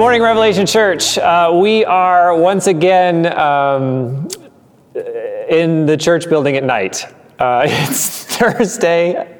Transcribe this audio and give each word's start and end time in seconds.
Morning, 0.00 0.22
Revelation 0.22 0.64
Church. 0.64 1.18
Uh, 1.18 1.50
we 1.60 1.84
are 1.84 2.34
once 2.34 2.68
again 2.68 3.26
um, 3.38 4.28
in 4.94 5.84
the 5.84 5.94
church 5.94 6.26
building 6.26 6.56
at 6.56 6.64
night. 6.64 7.04
Uh, 7.38 7.64
it's 7.68 8.24
Thursday, 8.24 9.38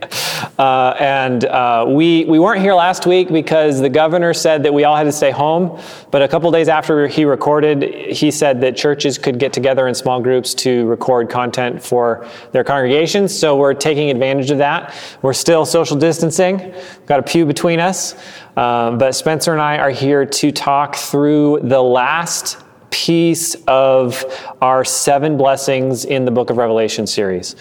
uh, 0.59 0.95
and 0.99 1.45
uh, 1.45 1.85
we, 1.89 2.25
we 2.25 2.39
weren't 2.39 2.61
here 2.61 2.75
last 2.75 3.07
week 3.07 3.29
because 3.29 3.81
the 3.81 3.89
governor 3.89 4.33
said 4.35 4.63
that 4.63 4.75
we 4.75 4.85
all 4.85 4.97
had 4.97 5.05
to 5.05 5.13
stay 5.13 5.31
home. 5.31 5.81
But 6.11 6.23
a 6.23 6.29
couple 6.29 6.51
days 6.51 6.69
after 6.69 7.07
he 7.07 7.25
recorded, 7.25 7.83
he 8.15 8.31
said 8.31 8.61
that 8.63 8.77
churches 8.77 9.19
could 9.19 9.39
get 9.39 9.53
together 9.53 9.87
in 9.87 9.95
small 9.95 10.21
groups 10.21 10.55
to 10.55 10.87
record 10.87 11.31
content 11.31 11.83
for 11.83 12.27
their 12.53 12.65
congregations. 12.65 13.37
So 13.37 13.57
we're 13.57 13.75
taking 13.75 14.11
advantage 14.11 14.51
of 14.51 14.59
that. 14.59 14.95
We're 15.23 15.33
still 15.33 15.65
social 15.65 15.97
distancing, 15.97 16.59
We've 16.59 17.07
got 17.07 17.21
a 17.21 17.23
pew 17.23 17.47
between 17.47 17.81
us. 17.81 18.15
Um, 18.57 18.99
but 18.99 19.15
Spencer 19.15 19.53
and 19.53 19.61
I 19.61 19.79
are 19.79 19.91
here 19.91 20.27
to 20.27 20.53
talk 20.53 20.97
through 20.97 21.61
the 21.63 21.83
last 21.83 22.59
piece 22.91 23.55
of 23.67 24.25
our 24.61 24.85
seven 24.85 25.37
blessings 25.37 26.05
in 26.05 26.25
the 26.25 26.31
book 26.31 26.51
of 26.51 26.57
Revelation 26.57 27.07
series. 27.07 27.57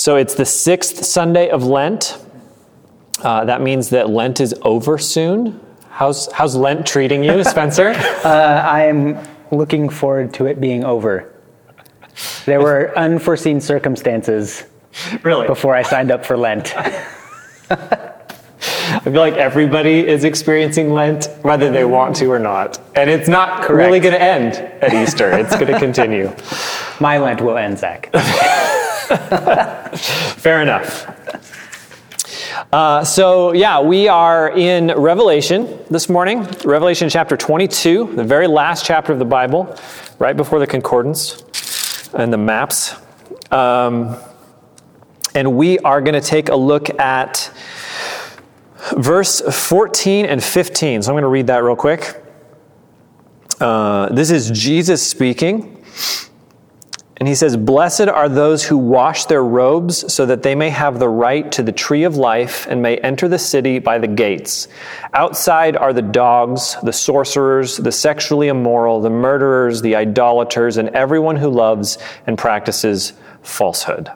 So 0.00 0.16
it's 0.16 0.34
the 0.34 0.44
sixth 0.44 1.04
Sunday 1.04 1.50
of 1.50 1.64
Lent. 1.64 2.18
Uh, 3.22 3.44
that 3.46 3.62
means 3.62 3.90
that 3.90 4.10
Lent 4.10 4.40
is 4.40 4.54
over 4.62 4.98
soon. 4.98 5.60
How's, 5.90 6.30
how's 6.32 6.54
Lent 6.54 6.86
treating 6.86 7.24
you, 7.24 7.42
Spencer? 7.44 7.90
uh, 8.24 8.62
I'm 8.66 9.18
looking 9.50 9.88
forward 9.88 10.34
to 10.34 10.46
it 10.46 10.60
being 10.60 10.84
over. 10.84 11.32
There 12.44 12.60
were 12.60 12.96
unforeseen 12.96 13.60
circumstances 13.60 14.64
really? 15.22 15.46
before 15.46 15.74
I 15.74 15.82
signed 15.82 16.10
up 16.10 16.24
for 16.24 16.36
Lent. 16.36 16.74
I 19.06 19.10
feel 19.10 19.20
like 19.20 19.34
everybody 19.34 20.04
is 20.04 20.24
experiencing 20.24 20.92
Lent, 20.92 21.28
whether 21.42 21.70
they 21.70 21.84
want 21.84 22.16
to 22.16 22.26
or 22.26 22.40
not. 22.40 22.80
And 22.96 23.08
it's 23.08 23.28
not 23.28 23.62
Correct. 23.62 23.86
really 23.86 24.00
going 24.00 24.14
to 24.14 24.20
end 24.20 24.54
at 24.82 24.92
Easter, 24.92 25.30
it's 25.30 25.54
going 25.54 25.68
to 25.72 25.78
continue. 25.78 26.34
My 26.98 27.18
Lent 27.18 27.40
will 27.40 27.56
end, 27.56 27.78
Zach. 27.78 28.10
Fair 30.38 30.60
enough. 30.60 31.06
Uh, 32.72 33.04
so, 33.04 33.52
yeah, 33.52 33.80
we 33.80 34.08
are 34.08 34.50
in 34.50 34.88
Revelation 34.88 35.78
this 35.88 36.08
morning, 36.08 36.44
Revelation 36.64 37.08
chapter 37.08 37.36
22, 37.36 38.16
the 38.16 38.24
very 38.24 38.48
last 38.48 38.84
chapter 38.84 39.12
of 39.12 39.20
the 39.20 39.24
Bible, 39.24 39.72
right 40.18 40.36
before 40.36 40.58
the 40.58 40.66
concordance 40.66 42.10
and 42.12 42.32
the 42.32 42.38
maps. 42.38 42.96
Um, 43.52 44.16
and 45.36 45.56
we 45.56 45.78
are 45.80 46.00
going 46.00 46.20
to 46.20 46.26
take 46.26 46.48
a 46.48 46.56
look 46.56 46.90
at 46.98 47.52
verse 48.96 49.40
14 49.40 50.26
and 50.26 50.42
15. 50.42 51.02
So 51.02 51.10
I'm 51.10 51.14
going 51.14 51.22
to 51.22 51.28
read 51.28 51.48
that 51.48 51.62
real 51.62 51.76
quick. 51.76 52.22
Uh, 53.60 54.08
this 54.12 54.30
is 54.30 54.50
Jesus 54.50 55.06
speaking. 55.06 55.72
And 57.18 57.26
he 57.26 57.34
says, 57.34 57.56
Blessed 57.56 58.08
are 58.08 58.28
those 58.28 58.64
who 58.64 58.76
wash 58.76 59.24
their 59.24 59.42
robes 59.42 60.12
so 60.12 60.26
that 60.26 60.42
they 60.42 60.54
may 60.54 60.68
have 60.68 60.98
the 60.98 61.08
right 61.08 61.50
to 61.52 61.62
the 61.62 61.72
tree 61.72 62.02
of 62.02 62.16
life 62.16 62.66
and 62.68 62.82
may 62.82 62.98
enter 62.98 63.26
the 63.26 63.38
city 63.38 63.78
by 63.78 63.98
the 63.98 64.06
gates. 64.06 64.68
Outside 65.14 65.76
are 65.76 65.94
the 65.94 66.02
dogs, 66.02 66.76
the 66.82 66.92
sorcerers, 66.92 67.78
the 67.78 67.92
sexually 67.92 68.48
immoral, 68.48 69.00
the 69.00 69.08
murderers, 69.08 69.80
the 69.80 69.96
idolaters, 69.96 70.76
and 70.76 70.90
everyone 70.90 71.36
who 71.36 71.48
loves 71.48 71.96
and 72.26 72.36
practices 72.36 73.14
falsehood. 73.42 74.10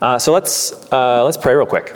Uh, 0.00 0.18
so 0.18 0.32
let's, 0.32 0.72
uh, 0.92 1.22
let's 1.24 1.36
pray 1.36 1.54
real 1.54 1.66
quick. 1.66 1.94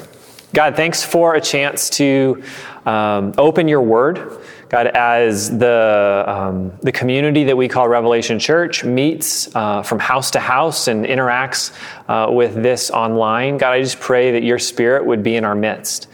God, 0.57 0.75
thanks 0.75 1.05
for 1.05 1.35
a 1.35 1.41
chance 1.43 1.91
to 1.91 2.43
um, 2.87 3.35
open 3.37 3.69
your 3.69 3.83
word. 3.83 4.41
God, 4.71 4.87
as 4.87 5.59
the, 5.59 6.25
um, 6.27 6.73
the 6.81 6.93
community 6.93 7.45
that 7.45 7.55
we 7.55 7.69
call 7.69 7.87
Revelation 7.91 8.39
Church 8.39 8.83
meets 8.83 9.55
uh, 9.55 9.83
from 9.83 9.99
house 9.99 10.31
to 10.31 10.41
house 10.41 10.89
and 10.89 11.05
interacts 11.05 11.77
uh, 12.09 12.33
with 12.33 12.55
this 12.63 12.91
online, 12.91 13.59
God, 13.59 13.73
I 13.73 13.83
just 13.83 14.01
pray 14.01 14.33
that 14.33 14.45
your 14.45 14.59
spirit 14.59 15.05
would 15.05 15.23
be 15.23 15.37
in 15.37 15.45
our 15.45 15.55
midst. 15.55 16.09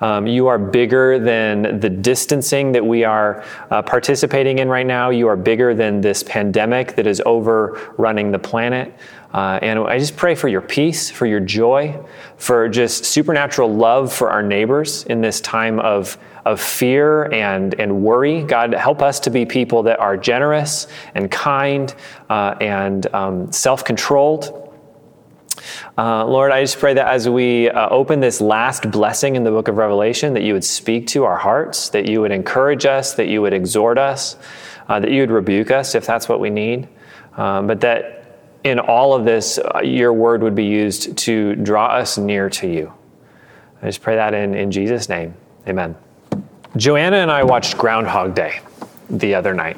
Um, 0.00 0.28
you 0.28 0.46
are 0.46 0.58
bigger 0.58 1.18
than 1.18 1.80
the 1.80 1.90
distancing 1.90 2.70
that 2.70 2.86
we 2.86 3.02
are 3.02 3.44
uh, 3.72 3.82
participating 3.82 4.60
in 4.60 4.68
right 4.68 4.86
now. 4.86 5.10
You 5.10 5.26
are 5.26 5.36
bigger 5.36 5.74
than 5.74 6.00
this 6.00 6.22
pandemic 6.22 6.94
that 6.94 7.08
is 7.08 7.20
overrunning 7.26 8.30
the 8.30 8.38
planet. 8.38 8.94
Uh, 9.32 9.58
and 9.60 9.78
I 9.80 9.98
just 9.98 10.16
pray 10.16 10.34
for 10.34 10.48
your 10.48 10.62
peace, 10.62 11.10
for 11.10 11.26
your 11.26 11.40
joy, 11.40 12.02
for 12.38 12.68
just 12.68 13.04
supernatural 13.04 13.74
love 13.74 14.12
for 14.12 14.30
our 14.30 14.42
neighbors 14.42 15.04
in 15.04 15.20
this 15.20 15.40
time 15.42 15.78
of, 15.80 16.16
of 16.46 16.60
fear 16.60 17.30
and, 17.32 17.74
and 17.78 18.02
worry. 18.02 18.42
God, 18.42 18.72
help 18.72 19.02
us 19.02 19.20
to 19.20 19.30
be 19.30 19.44
people 19.44 19.82
that 19.82 20.00
are 20.00 20.16
generous 20.16 20.86
and 21.14 21.30
kind 21.30 21.94
uh, 22.30 22.54
and 22.60 23.06
um, 23.14 23.52
self 23.52 23.84
controlled. 23.84 24.64
Uh, 25.98 26.24
Lord, 26.24 26.50
I 26.50 26.62
just 26.62 26.78
pray 26.78 26.94
that 26.94 27.08
as 27.08 27.28
we 27.28 27.68
uh, 27.68 27.88
open 27.90 28.20
this 28.20 28.40
last 28.40 28.90
blessing 28.90 29.36
in 29.36 29.44
the 29.44 29.50
book 29.50 29.68
of 29.68 29.76
Revelation, 29.76 30.32
that 30.34 30.42
you 30.42 30.54
would 30.54 30.64
speak 30.64 31.08
to 31.08 31.24
our 31.24 31.36
hearts, 31.36 31.90
that 31.90 32.08
you 32.08 32.22
would 32.22 32.32
encourage 32.32 32.86
us, 32.86 33.14
that 33.14 33.28
you 33.28 33.42
would 33.42 33.52
exhort 33.52 33.98
us, 33.98 34.36
uh, 34.88 35.00
that 35.00 35.10
you 35.10 35.20
would 35.20 35.30
rebuke 35.30 35.70
us 35.70 35.94
if 35.94 36.06
that's 36.06 36.28
what 36.28 36.40
we 36.40 36.48
need, 36.48 36.88
um, 37.36 37.66
but 37.66 37.80
that 37.80 38.17
in 38.68 38.78
all 38.78 39.14
of 39.14 39.24
this, 39.24 39.58
uh, 39.58 39.80
your 39.80 40.12
word 40.12 40.42
would 40.42 40.54
be 40.54 40.64
used 40.64 41.16
to 41.18 41.54
draw 41.56 41.86
us 41.86 42.18
near 42.18 42.48
to 42.50 42.68
you. 42.68 42.92
I 43.82 43.86
just 43.86 44.02
pray 44.02 44.16
that 44.16 44.34
in, 44.34 44.54
in 44.54 44.70
Jesus' 44.70 45.08
name. 45.08 45.34
Amen. 45.66 45.96
Joanna 46.76 47.16
and 47.16 47.30
I 47.30 47.42
watched 47.42 47.76
Groundhog 47.76 48.34
Day 48.34 48.60
the 49.10 49.34
other 49.34 49.54
night. 49.54 49.76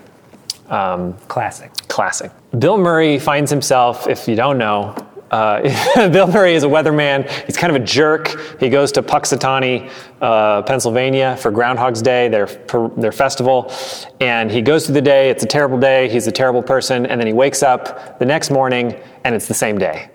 Um, 0.69 1.15
classic. 1.29 1.73
Classic. 1.89 2.31
Bill 2.59 2.79
Murray 2.79 3.19
finds 3.19 3.51
himself, 3.51 4.07
if 4.09 4.29
you 4.29 4.37
don't 4.37 4.59
know, 4.59 4.95
uh, 5.31 6.09
Bill 6.09 6.27
Murray 6.27 6.55
is 6.55 6.65
a 6.65 6.69
weatherman. 6.69 7.29
He's 7.47 7.57
kind 7.57 7.75
of 7.75 7.81
a 7.81 7.85
jerk. 7.85 8.59
He 8.59 8.69
goes 8.69 8.93
to 8.93 9.03
Punxsutawney, 9.03 9.91
uh, 10.21 10.63
Pennsylvania 10.63 11.37
for 11.37 11.51
Groundhog's 11.51 12.03
Day, 12.03 12.29
their, 12.29 12.47
their 12.97 13.13
festival. 13.13 13.73
And 14.21 14.51
he 14.51 14.61
goes 14.61 14.87
through 14.87 14.95
the 14.95 15.03
day. 15.03 15.31
It's 15.31 15.45
a 15.45 15.47
terrible 15.47 15.79
day. 15.79 16.09
He's 16.09 16.27
a 16.27 16.33
terrible 16.33 16.63
person. 16.63 17.07
And 17.07 17.21
then 17.21 17.27
he 17.27 17.33
wakes 17.33 17.63
up 17.63 18.19
the 18.19 18.27
next 18.27 18.51
morning 18.51 19.01
and 19.25 19.35
it's 19.35 19.49
the 19.49 19.55
same 19.55 19.79
day. 19.79 20.11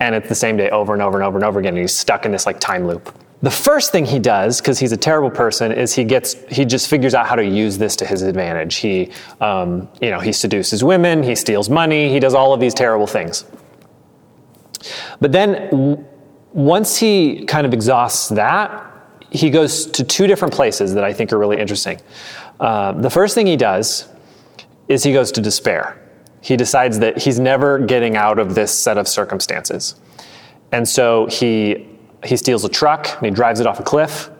And 0.00 0.14
it's 0.14 0.28
the 0.28 0.34
same 0.34 0.56
day 0.56 0.68
over 0.70 0.92
and 0.92 1.02
over 1.02 1.16
and 1.16 1.24
over 1.24 1.38
and 1.38 1.44
over 1.44 1.58
again. 1.58 1.74
And 1.74 1.80
he's 1.80 1.96
stuck 1.96 2.26
in 2.26 2.32
this 2.32 2.44
like 2.44 2.60
time 2.60 2.86
loop. 2.86 3.16
The 3.42 3.50
first 3.50 3.92
thing 3.92 4.06
he 4.06 4.18
does, 4.18 4.60
because 4.60 4.78
he's 4.78 4.92
a 4.92 4.96
terrible 4.96 5.30
person, 5.30 5.70
is 5.70 5.94
he 5.94 6.04
gets 6.04 6.34
he 6.50 6.64
just 6.64 6.88
figures 6.88 7.14
out 7.14 7.26
how 7.26 7.36
to 7.36 7.44
use 7.44 7.76
this 7.76 7.94
to 7.96 8.06
his 8.06 8.22
advantage. 8.22 8.76
He, 8.76 9.12
um, 9.40 9.88
you 10.00 10.10
know, 10.10 10.20
he 10.20 10.32
seduces 10.32 10.82
women, 10.82 11.22
he 11.22 11.34
steals 11.34 11.68
money, 11.68 12.08
he 12.08 12.18
does 12.18 12.34
all 12.34 12.54
of 12.54 12.60
these 12.60 12.72
terrible 12.72 13.06
things. 13.06 13.44
But 15.20 15.32
then 15.32 16.06
once 16.52 16.96
he 16.96 17.44
kind 17.44 17.66
of 17.66 17.74
exhausts 17.74 18.28
that, 18.30 18.92
he 19.30 19.50
goes 19.50 19.86
to 19.86 20.04
two 20.04 20.26
different 20.26 20.54
places 20.54 20.94
that 20.94 21.04
I 21.04 21.12
think 21.12 21.32
are 21.32 21.38
really 21.38 21.58
interesting. 21.58 22.00
Uh, 22.58 22.92
the 22.92 23.10
first 23.10 23.34
thing 23.34 23.46
he 23.46 23.56
does 23.56 24.08
is 24.88 25.02
he 25.02 25.12
goes 25.12 25.32
to 25.32 25.40
despair. 25.40 26.00
He 26.40 26.56
decides 26.56 26.98
that 27.00 27.18
he's 27.18 27.40
never 27.40 27.78
getting 27.78 28.16
out 28.16 28.38
of 28.38 28.54
this 28.54 28.72
set 28.72 28.98
of 28.98 29.08
circumstances. 29.08 29.96
And 30.72 30.88
so 30.88 31.26
he, 31.26 31.88
he 32.24 32.36
steals 32.36 32.64
a 32.64 32.68
truck 32.68 33.08
and 33.16 33.26
he 33.26 33.30
drives 33.30 33.60
it 33.60 33.66
off 33.66 33.80
a 33.80 33.82
cliff. 33.82 34.30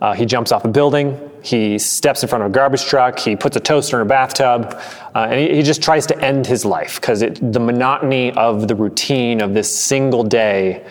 Uh, 0.00 0.12
he 0.12 0.26
jumps 0.26 0.52
off 0.52 0.64
a 0.64 0.68
building. 0.68 1.30
He 1.42 1.78
steps 1.78 2.22
in 2.22 2.28
front 2.28 2.44
of 2.44 2.50
a 2.50 2.54
garbage 2.54 2.84
truck. 2.84 3.18
He 3.18 3.36
puts 3.36 3.56
a 3.56 3.60
toaster 3.60 3.96
in 4.00 4.02
a 4.02 4.08
bathtub. 4.08 4.80
Uh, 5.14 5.28
and 5.30 5.40
he, 5.40 5.56
he, 5.56 5.62
just 5.62 5.82
tries 5.82 6.06
to 6.06 6.18
end 6.20 6.46
his 6.46 6.64
life 6.64 7.00
because 7.00 7.20
the 7.20 7.60
monotony 7.60 8.32
of 8.32 8.66
the 8.66 8.74
routine 8.74 9.40
of 9.40 9.54
this 9.54 9.74
single 9.74 10.24
day 10.24 10.84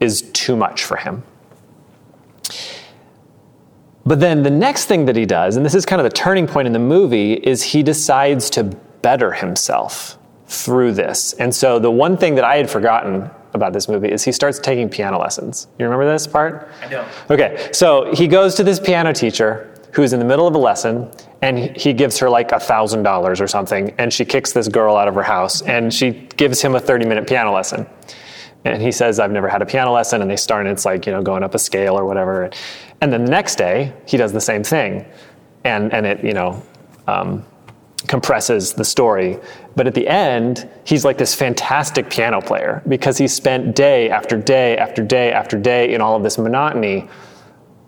is 0.00 0.22
too 0.32 0.56
much 0.56 0.84
for 0.84 0.96
him. 0.96 1.22
But 4.04 4.20
then 4.20 4.42
the 4.42 4.50
next 4.50 4.86
thing 4.86 5.04
that 5.06 5.16
he 5.16 5.26
does, 5.26 5.56
and 5.56 5.64
this 5.64 5.74
is 5.74 5.86
kind 5.86 6.00
of 6.00 6.04
the 6.04 6.16
turning 6.16 6.46
point 6.46 6.66
in 6.66 6.72
the 6.72 6.78
movie, 6.78 7.34
is 7.34 7.62
he 7.62 7.82
decides 7.82 8.50
to 8.50 8.64
better 8.64 9.32
himself 9.32 10.18
through 10.46 10.92
this. 10.92 11.32
And 11.34 11.54
so 11.54 11.78
the 11.78 11.90
one 11.90 12.16
thing 12.16 12.34
that 12.34 12.44
I 12.44 12.56
had 12.56 12.68
forgotten 12.68 13.30
about 13.54 13.72
this 13.72 13.88
movie 13.88 14.08
is 14.08 14.24
he 14.24 14.32
starts 14.32 14.58
taking 14.58 14.88
piano 14.88 15.18
lessons. 15.18 15.68
You 15.78 15.84
remember 15.84 16.10
this 16.10 16.26
part? 16.26 16.68
I 16.82 16.88
do. 16.88 17.02
Okay, 17.30 17.70
so 17.72 18.12
he 18.14 18.26
goes 18.26 18.54
to 18.56 18.64
this 18.64 18.78
piano 18.78 19.12
teacher 19.12 19.70
who's 19.92 20.12
in 20.12 20.18
the 20.18 20.24
middle 20.24 20.46
of 20.46 20.54
a 20.54 20.58
lesson 20.58 21.10
and 21.42 21.58
he 21.76 21.92
gives 21.92 22.18
her 22.18 22.30
like 22.30 22.52
a 22.52 22.60
thousand 22.60 23.02
dollars 23.02 23.40
or 23.40 23.48
something 23.48 23.92
and 23.98 24.12
she 24.12 24.24
kicks 24.24 24.52
this 24.52 24.68
girl 24.68 24.96
out 24.96 25.08
of 25.08 25.14
her 25.14 25.22
house 25.22 25.62
and 25.62 25.92
she 25.92 26.28
gives 26.36 26.60
him 26.60 26.74
a 26.74 26.80
30 26.80 27.06
minute 27.06 27.26
piano 27.26 27.52
lesson 27.52 27.86
and 28.64 28.80
he 28.80 28.92
says 28.92 29.18
i've 29.18 29.32
never 29.32 29.48
had 29.48 29.62
a 29.62 29.66
piano 29.66 29.92
lesson 29.92 30.22
and 30.22 30.30
they 30.30 30.36
start 30.36 30.66
and 30.66 30.72
it's 30.72 30.84
like 30.84 31.06
you 31.06 31.12
know 31.12 31.22
going 31.22 31.42
up 31.42 31.54
a 31.54 31.58
scale 31.58 31.98
or 31.98 32.04
whatever 32.04 32.50
and 33.00 33.12
then 33.12 33.24
the 33.24 33.30
next 33.30 33.56
day 33.56 33.92
he 34.06 34.16
does 34.16 34.32
the 34.32 34.40
same 34.40 34.62
thing 34.62 35.04
and 35.64 35.92
and 35.92 36.06
it 36.06 36.22
you 36.22 36.34
know 36.34 36.62
um, 37.08 37.44
compresses 38.06 38.72
the 38.72 38.84
story. 38.84 39.38
But 39.76 39.86
at 39.86 39.94
the 39.94 40.08
end, 40.08 40.68
he's 40.84 41.04
like 41.04 41.18
this 41.18 41.34
fantastic 41.34 42.10
piano 42.10 42.40
player 42.40 42.82
because 42.88 43.18
he 43.18 43.28
spent 43.28 43.74
day 43.74 44.10
after 44.10 44.36
day 44.36 44.76
after 44.76 45.02
day 45.02 45.32
after 45.32 45.58
day 45.58 45.94
in 45.94 46.00
all 46.00 46.16
of 46.16 46.22
this 46.22 46.38
monotony 46.38 47.08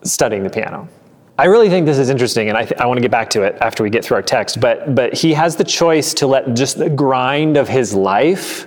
studying 0.04 0.42
the 0.42 0.50
piano. 0.50 0.88
I 1.38 1.46
really 1.46 1.70
think 1.70 1.86
this 1.86 1.98
is 1.98 2.10
interesting, 2.10 2.50
and 2.50 2.58
I, 2.58 2.64
th- 2.64 2.78
I 2.80 2.86
want 2.86 2.98
to 2.98 3.00
get 3.00 3.10
back 3.10 3.30
to 3.30 3.42
it 3.42 3.56
after 3.60 3.82
we 3.82 3.90
get 3.90 4.04
through 4.04 4.16
our 4.16 4.22
text. 4.22 4.60
But, 4.60 4.94
but 4.94 5.14
he 5.14 5.32
has 5.32 5.56
the 5.56 5.64
choice 5.64 6.12
to 6.14 6.26
let 6.26 6.54
just 6.54 6.78
the 6.78 6.90
grind 6.90 7.56
of 7.56 7.68
his 7.68 7.94
life 7.94 8.66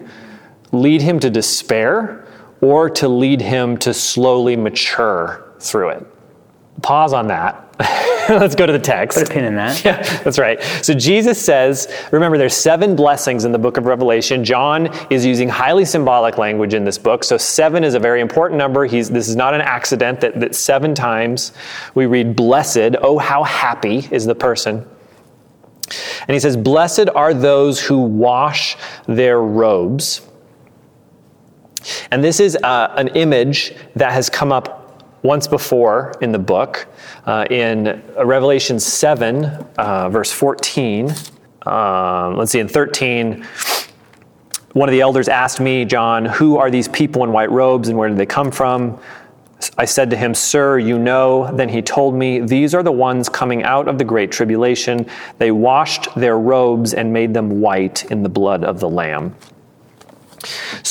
lead 0.72 1.02
him 1.02 1.20
to 1.20 1.30
despair 1.30 2.28
or 2.62 2.90
to 2.90 3.08
lead 3.08 3.42
him 3.42 3.78
to 3.78 3.94
slowly 3.94 4.56
mature 4.56 5.54
through 5.60 5.90
it. 5.90 6.08
Pause 6.86 7.14
on 7.14 7.28
that. 7.30 7.68
Let's 8.30 8.54
go 8.54 8.68
to 8.68 8.72
the 8.72 8.78
text. 8.78 9.18
Put 9.18 9.28
a 9.28 9.34
pin 9.34 9.44
in 9.44 9.56
that. 9.56 9.84
Yeah, 9.86 10.04
that's 10.20 10.38
right. 10.38 10.62
So 10.84 10.94
Jesus 10.94 11.44
says, 11.44 11.92
remember, 12.12 12.38
there's 12.38 12.56
seven 12.56 12.96
blessings 12.96 13.44
in 13.44 13.52
the 13.52 13.58
book 13.58 13.78
of 13.78 13.88
Revelation. 13.88 14.44
John 14.44 14.94
is 15.10 15.26
using 15.26 15.50
highly 15.50 15.84
symbolic 15.84 16.38
language 16.38 16.76
in 16.76 16.84
this 16.84 17.00
book. 17.00 17.24
So 17.24 17.38
seven 17.38 17.84
is 17.84 17.96
a 17.96 18.00
very 18.00 18.22
important 18.22 18.60
number. 18.60 18.86
He's, 18.86 19.10
this 19.10 19.28
is 19.28 19.36
not 19.36 19.56
an 19.56 19.62
accident 19.62 20.22
that, 20.22 20.40
that 20.40 20.54
seven 20.54 20.94
times 20.94 21.54
we 21.96 22.06
read 22.06 22.36
blessed. 22.36 22.98
Oh, 23.02 23.18
how 23.18 23.42
happy 23.42 24.08
is 24.12 24.28
the 24.28 24.36
person. 24.36 24.88
And 26.28 26.36
he 26.36 26.40
says, 26.40 26.56
Blessed 26.56 27.10
are 27.16 27.34
those 27.34 27.82
who 27.82 27.98
wash 27.98 28.78
their 29.08 29.42
robes. 29.42 30.22
And 32.12 32.24
this 32.24 32.40
is 32.40 32.56
uh, 32.58 32.94
an 32.96 33.08
image 33.10 33.74
that 33.96 34.12
has 34.12 34.30
come 34.30 34.52
up 34.52 34.75
once 35.26 35.48
before 35.48 36.14
in 36.22 36.32
the 36.32 36.40
book. 36.40 36.88
Uh, 37.26 37.46
in 37.50 38.02
Revelation 38.24 38.80
7, 38.80 39.46
uh, 39.78 40.10
verse 40.10 40.32
14, 40.32 41.14
um, 41.66 42.38
let's 42.38 42.52
see, 42.52 42.60
in 42.60 42.68
13, 42.68 43.46
one 44.74 44.88
of 44.88 44.94
the 44.94 45.02
elders 45.02 45.28
asked 45.28 45.60
me, 45.60 45.84
John, 45.86 46.26
who 46.26 46.58
are 46.58 46.70
these 46.70 46.88
people 46.88 47.24
in 47.24 47.32
white 47.32 47.50
robes 47.50 47.90
and 47.90 47.98
where 47.98 48.10
did 48.10 48.18
they 48.18 48.26
come 48.26 48.52
from? 48.52 49.00
I 49.78 49.86
said 49.86 50.10
to 50.12 50.18
him, 50.18 50.36
Sir, 50.36 50.78
you 50.80 51.00
know. 51.00 51.50
Then 51.56 51.70
he 51.70 51.82
told 51.82 52.14
me, 52.14 52.42
These 52.42 52.76
are 52.76 52.84
the 52.84 52.92
ones 52.92 53.30
coming 53.30 53.64
out 53.64 53.88
of 53.88 53.98
the 53.98 54.04
great 54.04 54.32
tribulation. 54.32 55.10
They 55.38 55.52
washed 55.52 56.14
their 56.16 56.38
robes 56.38 56.94
and 56.94 57.12
made 57.12 57.34
them 57.34 57.62
white 57.62 58.06
in 58.12 58.22
the 58.22 58.30
blood 58.30 58.64
of 58.64 58.80
the 58.80 58.90
Lamb. 58.90 59.34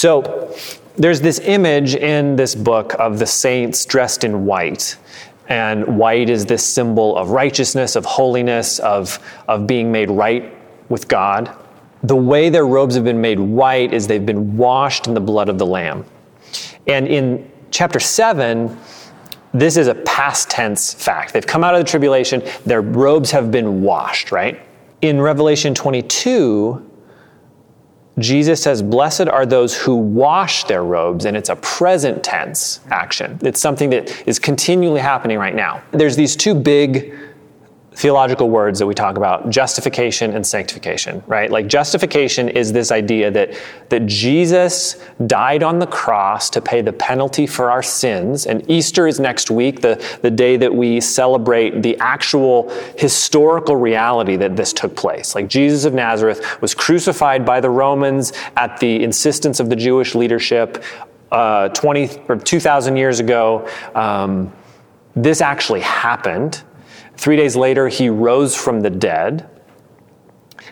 So, 0.05 0.55
there's 0.97 1.23
this 1.23 1.39
image 1.39 1.95
in 1.95 2.37
this 2.37 2.55
book 2.55 2.93
of 2.99 3.19
the 3.19 3.25
saints 3.25 3.87
dressed 3.87 4.23
in 4.23 4.45
white. 4.45 4.99
And 5.49 5.97
white 5.97 6.29
is 6.29 6.45
this 6.45 6.63
symbol 6.63 7.17
of 7.17 7.31
righteousness, 7.31 7.97
of 7.97 8.05
holiness, 8.05 8.81
of, 8.81 9.19
of 9.49 9.67
being 9.67 9.91
made 9.91 10.11
right 10.11 10.55
with 10.91 11.09
God. 11.09 11.57
The 12.03 12.15
way 12.15 12.51
their 12.51 12.67
robes 12.67 12.97
have 12.97 13.05
been 13.05 13.23
made 13.23 13.41
white 13.41 13.95
is 13.95 14.07
they've 14.07 14.27
been 14.27 14.59
washed 14.59 15.07
in 15.07 15.15
the 15.15 15.23
blood 15.23 15.49
of 15.49 15.57
the 15.57 15.65
Lamb. 15.65 16.05
And 16.87 17.09
in 17.09 17.51
chapter 17.71 17.99
7, 17.99 18.79
this 19.55 19.79
is 19.79 19.87
a 19.87 19.95
past 19.95 20.51
tense 20.51 20.93
fact. 20.93 21.33
They've 21.33 21.47
come 21.47 21.65
out 21.65 21.75
of 21.75 21.81
the 21.81 21.91
tribulation, 21.91 22.43
their 22.67 22.83
robes 22.83 23.31
have 23.31 23.51
been 23.51 23.81
washed, 23.81 24.33
right? 24.33 24.61
In 25.01 25.19
Revelation 25.19 25.75
22, 25.75 26.91
Jesus 28.19 28.63
says, 28.63 28.83
Blessed 28.83 29.29
are 29.29 29.45
those 29.45 29.77
who 29.77 29.97
wash 29.97 30.65
their 30.65 30.85
robes, 30.85 31.25
and 31.25 31.37
it's 31.37 31.49
a 31.49 31.57
present 31.57 32.23
tense 32.23 32.81
action. 32.91 33.39
It's 33.43 33.61
something 33.61 33.91
that 33.91 34.27
is 34.27 34.39
continually 34.39 35.01
happening 35.01 35.39
right 35.39 35.55
now. 35.55 35.83
There's 35.91 36.17
these 36.17 36.37
two 36.37 36.55
big 36.55 37.13
theological 37.95 38.51
words 38.51 38.79
that 38.79 38.87
we 38.87 38.95
talk 38.95 39.17
about 39.17 39.49
justification 39.51 40.35
and 40.35 40.47
sanctification 40.47 41.23
right? 41.27 41.51
Like 41.51 41.67
justification 41.67 42.49
is 42.49 42.73
this 42.73 42.91
idea 42.91 43.31
that 43.31 43.55
that 43.89 44.07
jesus 44.07 45.03
died 45.27 45.63
on 45.63 45.79
the 45.79 45.87
cross 45.87 46.51
to 46.51 46.61
pay 46.61 46.81
the 46.81 46.93
penalty 46.93 47.47
for 47.47 47.71
our 47.71 47.83
sins 47.83 48.47
and 48.47 48.69
easter 48.71 49.07
is 49.07 49.21
next 49.21 49.51
week 49.51 49.81
the, 49.81 50.03
the 50.23 50.31
day 50.31 50.57
that 50.57 50.75
we 50.75 51.01
celebrate 51.01 51.83
the 51.83 51.97
actual 51.99 52.69
historical 52.97 53.77
reality 53.77 54.37
that 54.37 54.57
this 54.57 54.73
took 54.73 54.97
place. 54.97 55.35
Like 55.35 55.49
jesus 55.49 55.85
of 55.85 55.95
nazareth 55.95 56.61
was 56.61 56.75
crucified 56.75 57.45
by 57.45 57.61
the 57.61 57.71
romans 57.71 58.33
at 58.57 58.79
the 58.81 59.03
insistence 59.03 59.61
of 59.61 59.71
the 59.71 59.77
jewish 59.77 60.15
leadership 60.15 60.83
uh, 61.35 61.69
20 61.71 62.23
or 62.29 62.37
2000 62.37 62.97
years 62.97 63.19
ago. 63.19 63.69
Um, 63.95 64.53
this 65.17 65.41
actually 65.41 65.81
happened 65.81 66.63
Three 67.17 67.37
days 67.37 67.57
later, 67.57 67.89
he 67.89 68.09
rose 68.09 68.57
from 68.57 68.81
the 68.81 68.91
dead. 68.91 69.49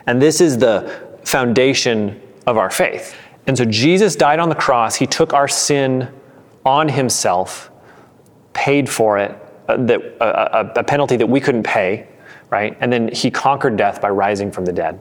And 0.07 0.21
this 0.21 0.41
is 0.41 0.59
the 0.59 1.03
foundation 1.25 2.21
of 2.47 2.59
our 2.59 2.71
faith. 2.71 3.17
And 3.47 3.57
so 3.57 3.65
Jesus 3.65 4.17
died 4.17 4.39
on 4.39 4.49
the 4.49 4.55
cross. 4.55 4.97
He 4.97 5.07
took 5.07 5.33
our 5.33 5.49
sin 5.49 6.09
on 6.65 6.89
himself, 6.89 7.71
paid 8.53 8.89
for 8.89 9.19
it, 9.19 9.37
uh, 9.69 9.77
that, 9.79 10.23
uh, 10.23 10.65
a, 10.77 10.81
a 10.81 10.85
penalty 10.85 11.17
that 11.17 11.27
we 11.27 11.41
couldn't 11.41 11.63
pay, 11.65 12.07
right? 12.51 12.77
And 12.81 12.93
then 12.93 13.09
he 13.09 13.31
conquered 13.31 13.77
death 13.77 14.01
by 14.01 14.11
rising 14.11 14.53
from 14.53 14.65
the 14.65 14.73
dead. 14.73 15.01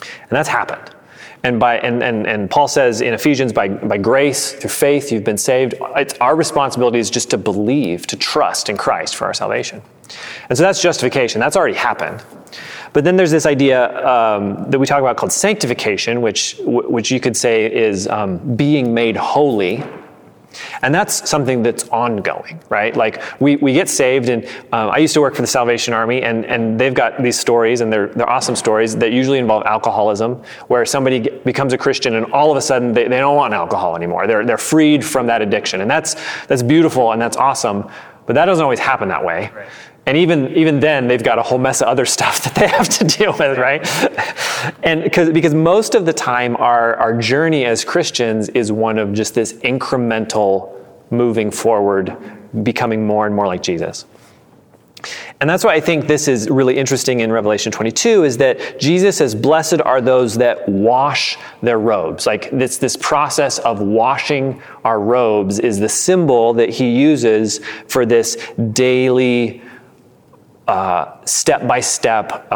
And 0.00 0.30
that's 0.30 0.48
happened. 0.48 0.94
And, 1.42 1.60
by, 1.60 1.78
and, 1.78 2.02
and, 2.02 2.26
and 2.26 2.50
Paul 2.50 2.68
says 2.68 3.02
in 3.02 3.12
Ephesians, 3.12 3.52
by, 3.52 3.68
by 3.68 3.98
grace, 3.98 4.52
through 4.52 4.70
faith, 4.70 5.12
you've 5.12 5.24
been 5.24 5.36
saved. 5.36 5.74
It's, 5.96 6.14
our 6.14 6.34
responsibility 6.34 6.98
is 6.98 7.10
just 7.10 7.30
to 7.30 7.38
believe, 7.38 8.06
to 8.06 8.16
trust 8.16 8.70
in 8.70 8.78
Christ 8.78 9.14
for 9.14 9.26
our 9.26 9.34
salvation. 9.34 9.82
And 10.48 10.56
so 10.56 10.64
that's 10.64 10.80
justification. 10.80 11.40
That's 11.40 11.56
already 11.56 11.74
happened. 11.74 12.24
But 12.92 13.04
then 13.04 13.16
there's 13.16 13.32
this 13.32 13.46
idea 13.46 14.06
um, 14.06 14.70
that 14.70 14.78
we 14.78 14.86
talk 14.86 15.00
about 15.00 15.16
called 15.16 15.32
sanctification, 15.32 16.22
which, 16.22 16.56
which 16.62 17.10
you 17.10 17.18
could 17.18 17.36
say 17.36 17.72
is 17.72 18.06
um, 18.06 18.56
being 18.56 18.94
made 18.94 19.16
holy. 19.16 19.82
And 20.82 20.94
that's 20.94 21.28
something 21.28 21.64
that's 21.64 21.88
ongoing, 21.88 22.60
right? 22.68 22.96
Like 22.96 23.20
we, 23.40 23.56
we 23.56 23.72
get 23.72 23.88
saved, 23.88 24.28
and 24.28 24.44
um, 24.72 24.90
I 24.90 24.98
used 24.98 25.14
to 25.14 25.20
work 25.20 25.34
for 25.34 25.42
the 25.42 25.48
Salvation 25.48 25.92
Army, 25.92 26.22
and, 26.22 26.44
and 26.46 26.78
they've 26.78 26.94
got 26.94 27.20
these 27.20 27.36
stories, 27.36 27.80
and 27.80 27.92
they're, 27.92 28.06
they're 28.06 28.30
awesome 28.30 28.54
stories 28.54 28.94
that 28.98 29.10
usually 29.10 29.40
involve 29.40 29.64
alcoholism, 29.64 30.40
where 30.68 30.86
somebody 30.86 31.28
becomes 31.44 31.72
a 31.72 31.78
Christian 31.78 32.14
and 32.14 32.26
all 32.32 32.52
of 32.52 32.56
a 32.56 32.60
sudden 32.60 32.92
they, 32.92 33.08
they 33.08 33.18
don't 33.18 33.34
want 33.34 33.52
alcohol 33.52 33.96
anymore. 33.96 34.28
They're, 34.28 34.46
they're 34.46 34.56
freed 34.56 35.04
from 35.04 35.26
that 35.26 35.42
addiction. 35.42 35.80
And 35.80 35.90
that's, 35.90 36.14
that's 36.46 36.62
beautiful 36.62 37.10
and 37.10 37.20
that's 37.20 37.36
awesome, 37.36 37.90
but 38.26 38.34
that 38.34 38.44
doesn't 38.44 38.62
always 38.62 38.78
happen 38.78 39.08
that 39.08 39.24
way. 39.24 39.50
Right. 39.52 39.68
And 40.06 40.18
even, 40.18 40.54
even 40.54 40.80
then, 40.80 41.08
they've 41.08 41.22
got 41.22 41.38
a 41.38 41.42
whole 41.42 41.58
mess 41.58 41.80
of 41.80 41.88
other 41.88 42.06
stuff 42.16 42.44
that 42.44 42.54
they 42.54 42.68
have 42.68 42.88
to 42.90 43.04
deal 43.04 43.32
with, 43.38 43.58
right? 43.58 43.86
and 44.82 45.04
because, 45.04 45.54
most 45.54 45.94
of 45.94 46.06
the 46.06 46.12
time, 46.12 46.56
our, 46.56 46.96
our 46.96 47.18
journey 47.18 47.64
as 47.64 47.84
Christians 47.84 48.48
is 48.50 48.70
one 48.70 48.98
of 48.98 49.12
just 49.12 49.34
this 49.34 49.54
incremental 49.54 50.72
moving 51.10 51.50
forward, 51.50 52.16
becoming 52.62 53.06
more 53.06 53.26
and 53.26 53.34
more 53.34 53.46
like 53.46 53.62
Jesus. 53.62 54.06
And 55.40 55.50
that's 55.50 55.64
why 55.64 55.74
I 55.74 55.80
think 55.80 56.06
this 56.06 56.28
is 56.28 56.48
really 56.48 56.78
interesting 56.78 57.20
in 57.20 57.30
Revelation 57.30 57.70
22 57.70 58.24
is 58.24 58.38
that 58.38 58.80
Jesus 58.80 59.18
says, 59.18 59.34
Blessed 59.34 59.80
are 59.82 60.00
those 60.00 60.36
that 60.36 60.66
wash 60.68 61.36
their 61.62 61.78
robes. 61.78 62.26
Like 62.26 62.50
this, 62.50 62.78
this 62.78 62.96
process 62.96 63.58
of 63.58 63.80
washing 63.80 64.62
our 64.84 65.00
robes 65.00 65.58
is 65.58 65.78
the 65.78 65.88
symbol 65.88 66.54
that 66.54 66.70
he 66.70 66.90
uses 66.90 67.60
for 67.88 68.06
this 68.06 68.36
daily 68.72 69.60
step 71.24 71.66
by 71.66 71.80
step 71.80 72.50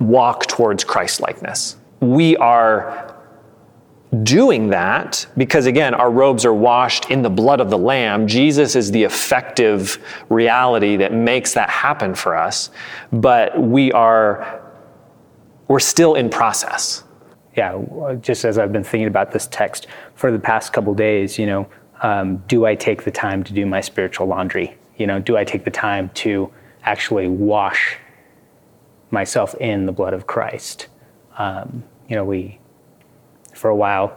walk 0.00 0.46
towards 0.46 0.84
Christ 0.84 1.20
likeness. 1.20 1.76
We 2.00 2.36
are 2.36 3.14
doing 4.22 4.68
that 4.68 5.26
because, 5.36 5.66
again, 5.66 5.94
our 5.94 6.10
robes 6.10 6.44
are 6.44 6.54
washed 6.54 7.10
in 7.10 7.22
the 7.22 7.30
blood 7.30 7.60
of 7.60 7.70
the 7.70 7.78
Lamb. 7.78 8.26
Jesus 8.26 8.76
is 8.76 8.90
the 8.90 9.02
effective 9.02 9.98
reality 10.28 10.96
that 10.96 11.12
makes 11.12 11.54
that 11.54 11.68
happen 11.68 12.14
for 12.14 12.36
us, 12.36 12.70
but 13.12 13.58
we 13.60 13.90
are, 13.92 14.62
we're 15.68 15.80
still 15.80 16.14
in 16.14 16.30
process. 16.30 17.04
Yeah, 17.56 17.82
just 18.20 18.44
as 18.44 18.58
I've 18.58 18.72
been 18.72 18.84
thinking 18.84 19.06
about 19.06 19.32
this 19.32 19.46
text 19.46 19.86
for 20.14 20.30
the 20.30 20.38
past 20.38 20.72
couple 20.72 20.92
days, 20.94 21.38
you 21.38 21.46
know, 21.46 21.68
um, 22.02 22.38
do 22.48 22.66
I 22.66 22.74
take 22.74 23.04
the 23.04 23.10
time 23.10 23.44
to 23.44 23.52
do 23.52 23.64
my 23.64 23.80
spiritual 23.80 24.26
laundry? 24.26 24.76
You 24.96 25.06
know, 25.06 25.18
do 25.18 25.36
I 25.36 25.44
take 25.44 25.64
the 25.64 25.70
time 25.70 26.10
to 26.14 26.52
actually 26.84 27.28
wash 27.28 27.96
myself 29.10 29.54
in 29.56 29.86
the 29.86 29.92
blood 29.92 30.14
of 30.14 30.26
Christ? 30.26 30.88
Um, 31.38 31.82
you 32.08 32.16
know, 32.16 32.24
we, 32.24 32.58
for 33.54 33.70
a 33.70 33.76
while, 33.76 34.16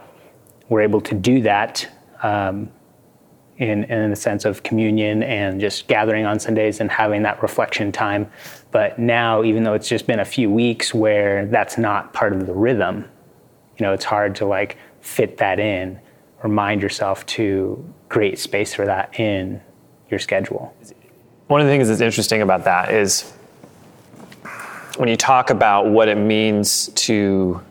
were 0.70 0.82
able 0.82 1.02
to 1.02 1.16
do 1.16 1.42
that 1.42 1.88
um, 2.22 2.70
in, 3.58 3.86
in 3.86 4.10
the 4.10 4.16
sense 4.16 4.46
of 4.46 4.64
communion 4.64 5.24
and 5.24 5.60
just 5.60 5.88
gathering 5.88 6.26
on 6.26 6.40
Sundays 6.40 6.80
and 6.80 6.92
having 6.92 7.24
that 7.24 7.42
reflection 7.42 7.92
time. 7.92 8.30
But 8.72 9.00
now, 9.00 9.44
even 9.44 9.64
though 9.64 9.74
it's 9.74 9.88
just 9.88 10.06
been 10.06 10.20
a 10.20 10.26
few 10.26 10.52
weeks 10.52 10.94
where 10.94 11.46
that's 11.48 11.78
not 11.78 12.14
part 12.14 12.34
of 12.34 12.46
the 12.46 12.54
rhythm, 12.54 13.06
you 13.78 13.86
know, 13.86 13.94
it's 13.94 14.06
hard 14.06 14.36
to 14.36 14.46
like 14.46 14.78
fit 15.02 15.38
that 15.38 15.60
in, 15.60 16.00
remind 16.44 16.82
yourself 16.82 17.26
to 17.26 17.94
create 18.10 18.38
space 18.40 18.74
for 18.74 18.86
that 18.86 19.20
in 19.20 19.62
your 20.10 20.20
schedule. 20.20 20.76
One 21.48 21.62
of 21.62 21.68
the 21.68 21.74
things 21.74 21.88
that's 21.88 22.02
interesting 22.02 22.42
about 22.42 22.66
that 22.66 22.94
is 22.94 23.32
when 24.98 25.10
you 25.10 25.16
talk 25.16 25.50
about 25.50 25.88
what 25.88 26.08
it 26.08 26.16
means 26.18 26.88
to 26.90 27.62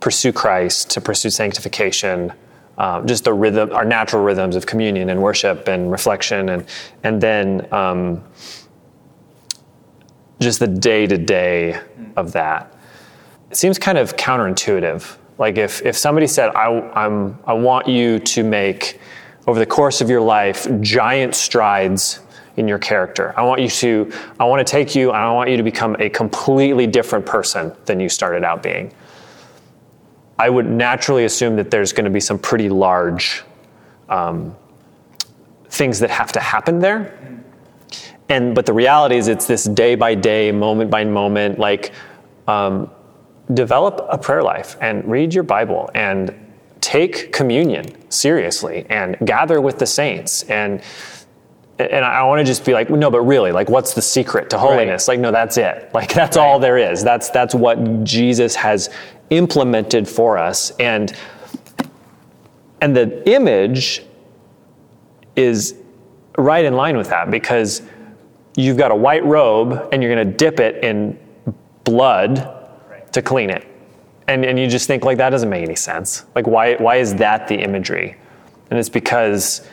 pursue 0.00 0.32
Christ, 0.32 0.90
to 0.90 1.00
pursue 1.00 1.30
sanctification, 1.30 2.32
um, 2.78 3.06
just 3.06 3.24
the 3.24 3.32
rhythm, 3.32 3.72
our 3.72 3.84
natural 3.84 4.22
rhythms 4.22 4.56
of 4.56 4.66
communion 4.66 5.08
and 5.08 5.22
worship 5.22 5.68
and 5.68 5.90
reflection, 5.90 6.50
and 6.50 6.66
and 7.04 7.20
then 7.20 7.72
um, 7.72 8.22
just 10.40 10.58
the 10.58 10.66
day 10.66 11.06
to 11.06 11.16
day 11.16 11.80
of 12.16 12.32
that. 12.32 12.74
It 13.50 13.56
seems 13.56 13.78
kind 13.78 13.96
of 13.96 14.16
counterintuitive. 14.16 15.16
Like 15.38 15.56
if 15.56 15.82
if 15.82 15.96
somebody 15.96 16.26
said, 16.26 16.50
I, 16.54 16.66
I'm 16.94 17.38
I 17.46 17.54
want 17.54 17.88
you 17.88 18.18
to 18.18 18.42
make 18.42 19.00
over 19.46 19.58
the 19.58 19.66
course 19.66 20.00
of 20.00 20.10
your 20.10 20.20
life 20.20 20.66
giant 20.80 21.34
strides 21.34 22.20
in 22.56 22.66
your 22.66 22.78
character. 22.78 23.34
I 23.36 23.42
want 23.42 23.60
you 23.60 23.68
to, 23.68 24.12
I 24.40 24.44
want 24.44 24.66
to 24.66 24.70
take 24.70 24.94
you 24.94 25.10
I 25.10 25.30
want 25.32 25.50
you 25.50 25.56
to 25.56 25.62
become 25.62 25.96
a 25.98 26.08
completely 26.08 26.86
different 26.86 27.26
person 27.26 27.72
than 27.84 28.00
you 28.00 28.08
started 28.08 28.44
out 28.44 28.62
being. 28.62 28.92
I 30.38 30.50
would 30.50 30.66
naturally 30.66 31.24
assume 31.24 31.56
that 31.56 31.70
there's 31.70 31.92
going 31.92 32.04
to 32.04 32.10
be 32.10 32.20
some 32.20 32.38
pretty 32.38 32.68
large 32.68 33.42
um, 34.08 34.54
things 35.68 35.98
that 36.00 36.10
have 36.10 36.32
to 36.32 36.40
happen 36.40 36.78
there. 36.78 37.18
And 38.28 38.54
but 38.54 38.66
the 38.66 38.72
reality 38.72 39.16
is, 39.16 39.28
it's 39.28 39.46
this 39.46 39.64
day 39.64 39.94
by 39.94 40.14
day, 40.14 40.50
moment 40.52 40.90
by 40.90 41.04
moment. 41.04 41.58
Like, 41.58 41.92
um, 42.48 42.90
develop 43.54 44.04
a 44.10 44.18
prayer 44.18 44.42
life 44.42 44.76
and 44.80 45.04
read 45.08 45.32
your 45.32 45.44
Bible 45.44 45.90
and 45.94 46.34
take 46.86 47.32
communion 47.32 47.84
seriously 48.12 48.86
and 48.88 49.16
gather 49.24 49.60
with 49.60 49.80
the 49.80 49.86
saints 49.86 50.44
and 50.44 50.80
and 51.78 52.04
I 52.06 52.22
want 52.22 52.38
to 52.38 52.44
just 52.44 52.64
be 52.64 52.72
like, 52.72 52.88
no, 52.88 53.10
but 53.10 53.20
really, 53.20 53.52
like, 53.52 53.68
what's 53.68 53.92
the 53.92 54.00
secret 54.00 54.48
to 54.48 54.58
holiness? 54.58 55.08
Right. 55.08 55.14
Like, 55.14 55.20
no, 55.20 55.30
that's 55.30 55.58
it. 55.58 55.90
Like, 55.92 56.10
that's 56.14 56.38
right. 56.38 56.42
all 56.42 56.58
there 56.58 56.78
is. 56.78 57.04
That's 57.04 57.28
that's 57.28 57.54
what 57.54 58.02
Jesus 58.02 58.54
has 58.54 58.88
implemented 59.28 60.08
for 60.08 60.38
us, 60.38 60.70
and 60.78 61.14
and 62.80 62.96
the 62.96 63.28
image 63.28 64.04
is 65.34 65.74
right 66.38 66.64
in 66.64 66.74
line 66.74 66.96
with 66.96 67.10
that 67.10 67.30
because 67.30 67.82
you've 68.56 68.78
got 68.78 68.90
a 68.90 68.94
white 68.94 69.24
robe 69.24 69.88
and 69.92 70.02
you're 70.02 70.14
going 70.14 70.26
to 70.26 70.34
dip 70.34 70.60
it 70.60 70.82
in 70.82 71.18
blood 71.84 72.38
right. 72.90 73.12
to 73.12 73.20
clean 73.20 73.50
it, 73.50 73.65
and 74.28 74.44
and 74.44 74.58
you 74.58 74.66
just 74.66 74.86
think 74.86 75.04
like 75.04 75.18
that 75.18 75.30
doesn't 75.30 75.50
make 75.50 75.64
any 75.64 75.76
sense. 75.76 76.24
Like, 76.34 76.46
why 76.46 76.74
why 76.76 76.96
is 76.96 77.14
that 77.16 77.48
the 77.48 77.56
imagery? 77.56 78.16
And 78.70 78.78
it's 78.78 78.88
because 78.88 79.66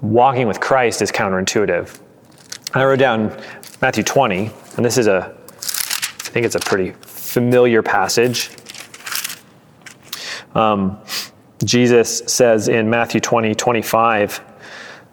walking 0.00 0.46
with 0.46 0.60
Christ 0.60 1.02
is 1.02 1.12
counterintuitive. 1.12 2.00
I 2.74 2.84
wrote 2.84 2.98
down 2.98 3.40
Matthew 3.80 4.02
20, 4.02 4.50
and 4.76 4.84
this 4.84 4.98
is 4.98 5.06
a, 5.06 5.34
I 5.34 6.28
think 6.30 6.44
it's 6.44 6.56
a 6.56 6.60
pretty 6.60 6.92
familiar 7.02 7.82
passage. 7.82 8.50
Um, 10.54 10.98
Jesus 11.64 12.18
says 12.26 12.68
in 12.68 12.90
Matthew 12.90 13.20
20, 13.20 13.54
25, 13.54 14.40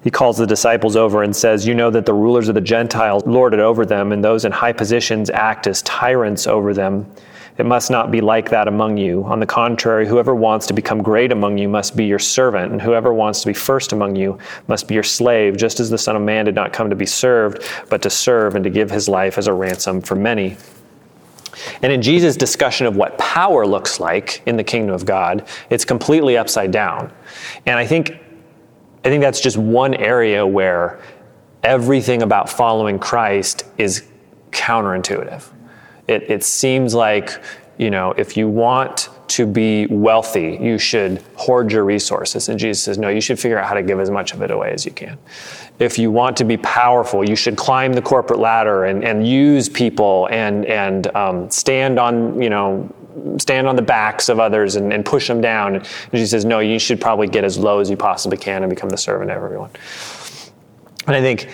he 0.03 0.12
calls 0.12 0.38
the 0.38 0.48
disciples 0.48 0.96
over 0.96 1.24
and 1.24 1.34
says, 1.36 1.65
You 1.65 1.74
know 1.74 1.89
that 1.92 2.06
the 2.06 2.13
rulers 2.13 2.50
of 2.50 2.56
the 2.56 2.62
Gentiles 2.62 3.25
lord 3.25 3.53
it 3.53 3.60
over 3.60 3.86
them, 3.86 4.12
and 4.12 4.24
those 4.24 4.44
in 4.44 4.51
high 4.51 4.74
positions 4.74 5.30
act 5.30 5.68
as 5.68 5.82
tyrants 5.84 6.48
over 6.48 6.74
them. 6.74 7.10
It 7.57 7.65
must 7.65 7.91
not 7.91 8.10
be 8.10 8.19
like 8.19 8.50
that 8.50 8.67
among 8.67 8.98
you. 8.98 9.24
On 9.25 9.39
the 9.39 9.45
contrary, 9.45 10.07
whoever 10.07 10.33
wants 10.33 10.65
to 10.67 10.74
become 10.74 11.03
great 11.03 11.31
among 11.31 11.57
you 11.57 11.69
must 11.69 11.95
be 11.95 12.05
your 12.05 12.19
servant, 12.19 12.72
and 12.72 12.81
whoever 12.81 13.13
wants 13.13 13.41
to 13.41 13.48
be 13.48 13.53
first 13.53 13.91
among 13.93 14.15
you 14.15 14.39
must 14.67 14.88
be 14.88 14.95
your 14.95 15.03
slave, 15.03 15.55
just 15.55 15.79
as 15.79 15.89
the 15.89 15.98
Son 15.98 16.15
of 16.15 16.24
Man 16.24 16.45
did 16.45 16.55
not 16.55 16.74
come 16.74 16.89
to 16.89 16.95
be 16.95 17.05
served, 17.05 17.63
but 17.89 18.01
to 18.01 18.10
serve 18.10 18.55
and 18.55 18.63
to 18.63 18.69
give 18.69 18.89
his 18.89 19.07
life 19.07 19.38
as 19.38 19.48
a 19.48 19.53
ransom 19.53 20.01
for 20.01 20.15
many. 20.15 20.57
And 21.83 21.91
in 21.91 22.01
Jesus' 22.01 22.36
discussion 22.36 22.88
of 22.88 22.95
what 22.95 23.17
power 23.19 23.67
looks 23.67 24.00
like 24.00 24.41
in 24.48 24.57
the 24.57 24.63
kingdom 24.63 24.95
of 24.95 25.05
God, 25.05 25.48
it's 25.69 25.86
completely 25.86 26.38
upside 26.38 26.72
down. 26.72 27.13
And 27.67 27.77
I 27.77 27.86
think, 27.86 28.17
I 29.05 29.10
think 29.10 29.22
that's 29.22 29.39
just 29.39 29.57
one 29.57 29.93
area 29.93 30.45
where 30.45 31.00
everything 31.62 32.24
about 32.24 32.50
following 32.50 32.98
Christ 32.98 33.65
is 33.77 34.03
counterintuitive. 34.50 35.43
It, 36.07 36.29
it 36.29 36.43
seems 36.43 36.93
like, 36.93 37.41
you 37.77 37.89
know, 37.89 38.12
if 38.17 38.38
you 38.38 38.50
want 38.50 39.10
to 39.29 39.48
be 39.48 39.88
wealthy, 39.88 40.60
you 40.62 40.77
should 40.77 41.24
hoard 41.36 41.72
your 41.72 41.86
resources. 41.86 42.50
And 42.50 42.60
Jesus 42.60 42.83
says, 42.83 42.98
no, 42.98 43.10
you 43.10 43.22
should 43.22 43.39
figure 43.39 43.57
out 43.57 43.67
how 43.67 43.74
to 43.74 43.81
give 43.81 44.00
as 44.00 44.12
much 44.12 44.33
of 44.33 44.41
it 44.41 44.51
away 44.51 44.72
as 44.72 44.86
you 44.86 44.91
can. 44.91 45.17
If 45.79 45.98
you 45.98 46.12
want 46.12 46.38
to 46.38 46.43
be 46.43 46.57
powerful, 46.57 47.27
you 47.27 47.36
should 47.36 47.57
climb 47.57 47.93
the 47.93 48.01
corporate 48.01 48.39
ladder 48.39 48.86
and, 48.86 49.03
and 49.03 49.27
use 49.27 49.69
people 49.69 50.27
and, 50.29 50.65
and 50.65 51.07
um, 51.15 51.50
stand 51.50 52.00
on, 52.00 52.39
you 52.39 52.50
know, 52.50 52.93
stand 53.39 53.67
on 53.67 53.75
the 53.75 53.81
backs 53.81 54.29
of 54.29 54.39
others 54.39 54.75
and, 54.75 54.93
and 54.93 55.03
push 55.03 55.27
them 55.27 55.41
down. 55.41 55.75
And 55.75 55.86
Jesus 56.12 56.31
says, 56.31 56.45
no, 56.45 56.60
you 56.60 56.77
should 56.77 57.01
probably 57.01 57.27
get 57.27 57.43
as 57.43 57.57
low 57.57 57.79
as 57.79 57.89
you 57.89 57.98
possibly 57.98 58.38
can 58.38 58.62
and 58.62 58.69
become 58.69 58.89
the 58.89 58.98
servant 58.98 59.31
of 59.31 59.38
everyone. 59.38 59.72
And 61.07 61.15
I 61.15 61.22
think 61.22 61.48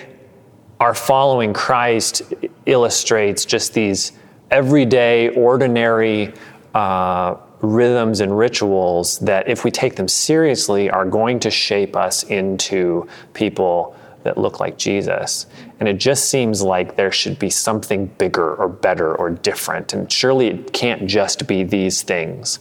our 0.80 0.94
following 0.94 1.54
Christ 1.54 2.24
illustrates 2.66 3.46
just 3.46 3.74
these 3.74 4.14
everyday, 4.52 5.30
ordinary 5.30 6.34
uh, 6.74 7.36
rhythms 7.62 8.20
and 8.22 8.38
rituals 8.38 9.20
that, 9.20 9.50
if 9.50 9.64
we 9.64 9.72
take 9.72 9.96
them 9.96 10.08
seriously, 10.08 10.90
are 10.90 11.06
going 11.06 11.40
to 11.42 11.52
shape 11.52 11.96
us 11.96 12.24
into 12.24 13.08
people 13.34 13.96
that 14.24 14.38
look 14.38 14.60
like 14.60 14.78
Jesus. 14.78 15.46
And 15.80 15.88
it 15.88 15.98
just 15.98 16.30
seems 16.30 16.62
like 16.62 16.96
there 16.96 17.12
should 17.12 17.40
be 17.40 17.50
something 17.50 18.08
bigger 18.18 18.56
or 18.56 18.68
better 18.68 19.16
or 19.16 19.30
different. 19.30 19.94
And 19.94 20.12
surely 20.12 20.48
it 20.48 20.74
can't 20.74 21.08
just 21.08 21.48
be 21.48 21.64
these 21.64 22.02
things. 22.02 22.60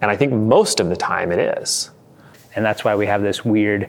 And 0.00 0.10
I 0.10 0.16
think 0.16 0.32
most 0.32 0.80
of 0.80 0.88
the 0.88 0.96
time 0.96 1.32
it 1.32 1.58
is. 1.58 1.90
And 2.54 2.64
that's 2.64 2.84
why 2.84 2.96
we 2.96 3.06
have 3.06 3.22
this 3.22 3.44
weird 3.44 3.88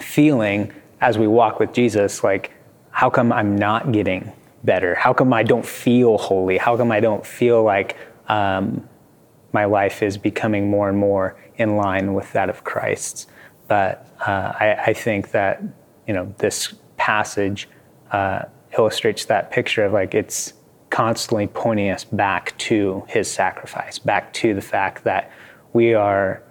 feeling 0.00 0.72
as 1.00 1.18
we 1.18 1.26
walk 1.26 1.58
with 1.58 1.72
Jesus 1.72 2.22
like, 2.22 2.52
how 2.90 3.10
come 3.10 3.32
I'm 3.32 3.56
not 3.56 3.90
getting 3.90 4.32
better? 4.64 4.94
How 4.94 5.12
come 5.12 5.32
I 5.32 5.42
don't 5.42 5.64
feel 5.64 6.18
holy? 6.18 6.58
How 6.58 6.76
come 6.76 6.92
I 6.92 7.00
don't 7.00 7.24
feel 7.24 7.62
like 7.62 7.96
um, 8.28 8.88
my 9.52 9.64
life 9.64 10.02
is 10.02 10.16
becoming 10.16 10.70
more 10.70 10.88
and 10.88 10.98
more 10.98 11.36
in 11.56 11.76
line 11.76 12.14
with 12.14 12.32
that 12.32 12.48
of 12.48 12.64
Christ's? 12.64 13.26
But 13.68 14.06
uh, 14.26 14.52
I, 14.58 14.76
I, 14.86 14.92
think 14.92 15.30
that 15.30 15.62
you 16.06 16.14
know 16.14 16.34
this 16.38 16.74
passage 16.96 17.68
uh, 18.10 18.42
illustrates 18.76 19.24
that 19.26 19.50
picture 19.50 19.84
of 19.84 19.92
like 19.92 20.14
it's 20.14 20.52
constantly 20.90 21.46
pointing 21.46 21.90
us 21.90 22.04
back 22.04 22.56
to 22.58 23.04
His 23.08 23.30
sacrifice, 23.30 23.98
back 23.98 24.32
to 24.34 24.54
the 24.54 24.60
fact 24.60 25.04
that 25.04 25.30
we 25.72 25.94
are. 25.94 26.42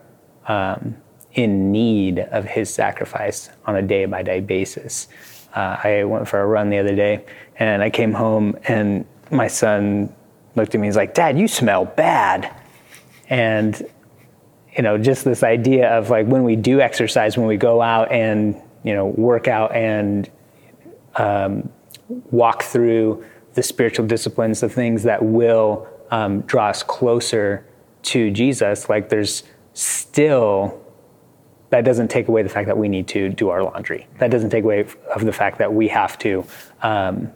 Um, 0.47 0.97
in 1.33 1.71
need 1.71 2.19
of 2.19 2.45
his 2.45 2.73
sacrifice 2.73 3.49
on 3.65 3.75
a 3.75 3.81
day 3.81 4.05
by 4.05 4.21
day 4.21 4.39
basis. 4.39 5.07
Uh, 5.55 5.77
I 5.83 6.03
went 6.03 6.27
for 6.27 6.39
a 6.39 6.45
run 6.45 6.69
the 6.69 6.77
other 6.77 6.95
day 6.95 7.25
and 7.61 7.83
I 7.83 7.91
came 7.91 8.11
home 8.11 8.57
and 8.67 9.05
my 9.29 9.47
son 9.47 10.11
looked 10.55 10.73
at 10.73 10.81
me 10.81 10.87
and 10.87 10.89
was 10.89 10.95
like, 10.95 11.13
Dad, 11.13 11.37
you 11.37 11.47
smell 11.47 11.85
bad. 11.85 12.51
And, 13.29 13.79
you 14.75 14.81
know, 14.81 14.97
just 14.97 15.23
this 15.23 15.43
idea 15.43 15.95
of 15.95 16.09
like 16.09 16.25
when 16.25 16.43
we 16.43 16.55
do 16.55 16.81
exercise, 16.81 17.37
when 17.37 17.45
we 17.45 17.57
go 17.57 17.79
out 17.79 18.11
and, 18.11 18.59
you 18.83 18.95
know, 18.95 19.05
work 19.05 19.47
out 19.47 19.75
and 19.75 20.27
um, 21.17 21.69
walk 22.31 22.63
through 22.63 23.23
the 23.53 23.61
spiritual 23.61 24.07
disciplines, 24.07 24.61
the 24.61 24.69
things 24.69 25.03
that 25.03 25.23
will 25.23 25.87
um, 26.09 26.41
draw 26.41 26.69
us 26.69 26.81
closer 26.81 27.63
to 28.03 28.31
Jesus, 28.31 28.89
like 28.89 29.09
there's 29.09 29.43
still 29.73 30.83
that 31.69 31.85
doesn't 31.85 32.09
take 32.09 32.27
away 32.27 32.41
the 32.41 32.49
fact 32.49 32.67
that 32.67 32.77
we 32.77 32.89
need 32.89 33.07
to 33.07 33.29
do 33.29 33.49
our 33.49 33.63
laundry. 33.63 34.07
That 34.17 34.31
doesn't 34.31 34.49
take 34.49 34.63
away 34.63 34.85
of 35.15 35.23
the 35.23 35.31
fact 35.31 35.59
that 35.59 35.73
we 35.73 35.87
have 35.87 36.17
to 36.19 36.43
um, 36.81 37.31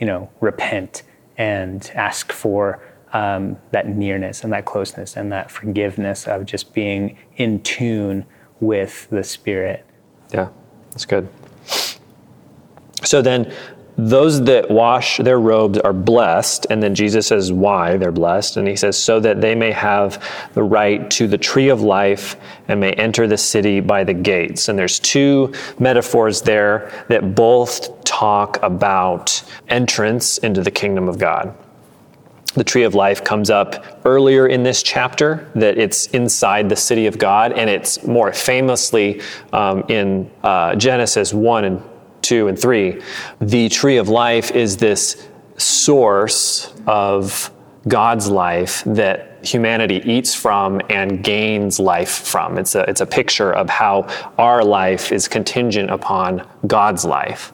you 0.00 0.06
know, 0.06 0.30
repent 0.40 1.02
and 1.36 1.90
ask 1.94 2.32
for 2.32 2.82
um, 3.12 3.56
that 3.70 3.88
nearness 3.88 4.42
and 4.42 4.52
that 4.52 4.64
closeness 4.64 5.16
and 5.16 5.30
that 5.32 5.50
forgiveness 5.50 6.26
of 6.26 6.46
just 6.46 6.72
being 6.74 7.18
in 7.36 7.60
tune 7.62 8.24
with 8.60 9.08
the 9.10 9.22
Spirit. 9.22 9.84
Yeah, 10.32 10.48
that's 10.90 11.04
good. 11.04 11.28
So 13.04 13.22
then, 13.22 13.52
those 14.08 14.44
that 14.44 14.70
wash 14.70 15.18
their 15.18 15.38
robes 15.38 15.78
are 15.78 15.92
blessed. 15.92 16.66
And 16.70 16.82
then 16.82 16.94
Jesus 16.94 17.26
says 17.26 17.52
why 17.52 17.96
they're 17.96 18.12
blessed. 18.12 18.56
And 18.56 18.66
he 18.66 18.76
says, 18.76 18.96
so 18.96 19.20
that 19.20 19.40
they 19.40 19.54
may 19.54 19.72
have 19.72 20.22
the 20.54 20.62
right 20.62 21.10
to 21.12 21.26
the 21.26 21.38
tree 21.38 21.68
of 21.68 21.82
life 21.82 22.36
and 22.68 22.80
may 22.80 22.92
enter 22.92 23.26
the 23.26 23.36
city 23.36 23.80
by 23.80 24.04
the 24.04 24.14
gates. 24.14 24.68
And 24.68 24.78
there's 24.78 24.98
two 24.98 25.52
metaphors 25.78 26.42
there 26.42 26.90
that 27.08 27.34
both 27.34 28.04
talk 28.04 28.62
about 28.62 29.42
entrance 29.68 30.38
into 30.38 30.62
the 30.62 30.70
kingdom 30.70 31.08
of 31.08 31.18
God. 31.18 31.54
The 32.54 32.64
tree 32.64 32.82
of 32.82 32.96
life 32.96 33.22
comes 33.22 33.48
up 33.48 34.00
earlier 34.04 34.48
in 34.48 34.64
this 34.64 34.82
chapter, 34.82 35.48
that 35.54 35.78
it's 35.78 36.08
inside 36.08 36.68
the 36.68 36.74
city 36.74 37.06
of 37.06 37.16
God, 37.16 37.52
and 37.52 37.70
it's 37.70 38.02
more 38.04 38.32
famously 38.32 39.20
um, 39.52 39.84
in 39.88 40.28
uh, 40.42 40.74
Genesis 40.74 41.32
1 41.32 41.64
and 41.64 41.89
2 42.30 42.46
and 42.46 42.56
3. 42.56 43.02
The 43.40 43.68
tree 43.70 43.96
of 43.96 44.08
life 44.08 44.52
is 44.52 44.76
this 44.76 45.26
source 45.56 46.72
of 46.86 47.50
God's 47.88 48.30
life 48.30 48.84
that 48.86 49.44
humanity 49.44 50.00
eats 50.04 50.32
from 50.32 50.80
and 50.90 51.24
gains 51.24 51.80
life 51.80 52.10
from. 52.10 52.56
It's 52.56 52.76
a, 52.76 52.88
it's 52.88 53.00
a 53.00 53.06
picture 53.06 53.52
of 53.52 53.68
how 53.68 54.06
our 54.38 54.62
life 54.62 55.10
is 55.10 55.26
contingent 55.26 55.90
upon 55.90 56.46
God's 56.68 57.04
life. 57.04 57.52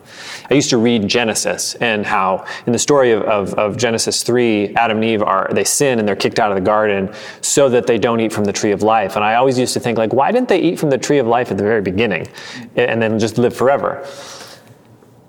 I 0.51 0.53
used 0.53 0.69
to 0.69 0.77
read 0.77 1.07
Genesis 1.07 1.73
and 1.75 2.05
how 2.05 2.45
in 2.67 2.71
the 2.71 2.77
story 2.77 3.13
of, 3.13 3.23
of, 3.23 3.53
of, 3.55 3.77
Genesis 3.77 4.21
3, 4.21 4.75
Adam 4.75 4.97
and 4.97 5.05
Eve 5.05 5.23
are, 5.23 5.49
they 5.51 5.63
sin 5.63 5.97
and 5.97 6.07
they're 6.07 6.15
kicked 6.15 6.37
out 6.37 6.51
of 6.51 6.55
the 6.55 6.61
garden 6.61 7.11
so 7.41 7.67
that 7.69 7.87
they 7.87 7.97
don't 7.97 8.19
eat 8.19 8.31
from 8.31 8.43
the 8.43 8.53
tree 8.53 8.71
of 8.71 8.83
life. 8.83 9.15
And 9.15 9.25
I 9.25 9.35
always 9.35 9.57
used 9.57 9.73
to 9.73 9.79
think 9.79 9.97
like, 9.97 10.13
why 10.13 10.31
didn't 10.31 10.49
they 10.49 10.59
eat 10.59 10.77
from 10.77 10.91
the 10.91 10.99
tree 10.99 11.17
of 11.17 11.25
life 11.25 11.49
at 11.49 11.57
the 11.57 11.63
very 11.63 11.81
beginning 11.81 12.27
and 12.75 13.01
then 13.01 13.17
just 13.17 13.39
live 13.39 13.55
forever? 13.55 14.05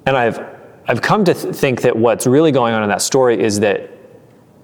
And 0.08 0.16
I've, 0.16 0.40
I've 0.86 1.02
come 1.02 1.22
to 1.26 1.34
th- 1.34 1.54
think 1.54 1.82
that 1.82 1.94
what's 1.94 2.26
really 2.26 2.50
going 2.50 2.72
on 2.72 2.82
in 2.82 2.88
that 2.88 3.02
story 3.02 3.38
is 3.38 3.60
that 3.60 3.90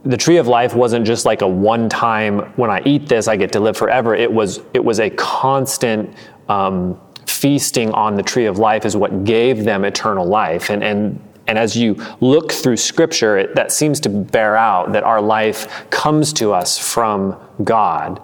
the 0.03 0.17
tree 0.17 0.39
of 0.39 0.49
life 0.49 0.75
wasn't 0.75 1.07
just 1.07 1.27
like 1.27 1.43
a 1.43 1.47
one 1.47 1.91
time 1.91 2.39
when 2.57 2.71
i 2.71 2.81
eat 2.87 3.09
this 3.09 3.29
i 3.29 3.37
get 3.37 3.53
to 3.53 3.61
live 3.61 3.77
forever. 3.77 4.15
It 4.15 4.33
was 4.33 4.63
it 4.73 4.83
was 4.83 5.01
a 5.01 5.11
constant 5.11 6.15
um, 6.49 6.99
feasting 7.27 7.91
on 7.93 8.15
the 8.15 8.23
tree 8.23 8.47
of 8.47 8.59
life 8.59 8.87
is 8.87 8.97
what 8.97 9.25
gave 9.25 9.65
them 9.65 9.85
eternal 9.85 10.25
life. 10.27 10.71
And 10.71 10.83
and 10.83 11.21
and 11.47 11.59
as 11.59 11.77
you 11.77 12.03
look 12.21 12.51
through 12.51 12.79
scripture 12.79 13.37
it, 13.37 13.55
that 13.55 13.71
seems 13.71 14.01
to 14.01 14.09
bear 14.09 14.57
out 14.57 14.93
that 14.93 15.03
our 15.03 15.21
life 15.21 15.91
comes 15.91 16.33
to 16.35 16.55
us 16.55 16.79
from 16.79 17.39
god. 17.63 18.23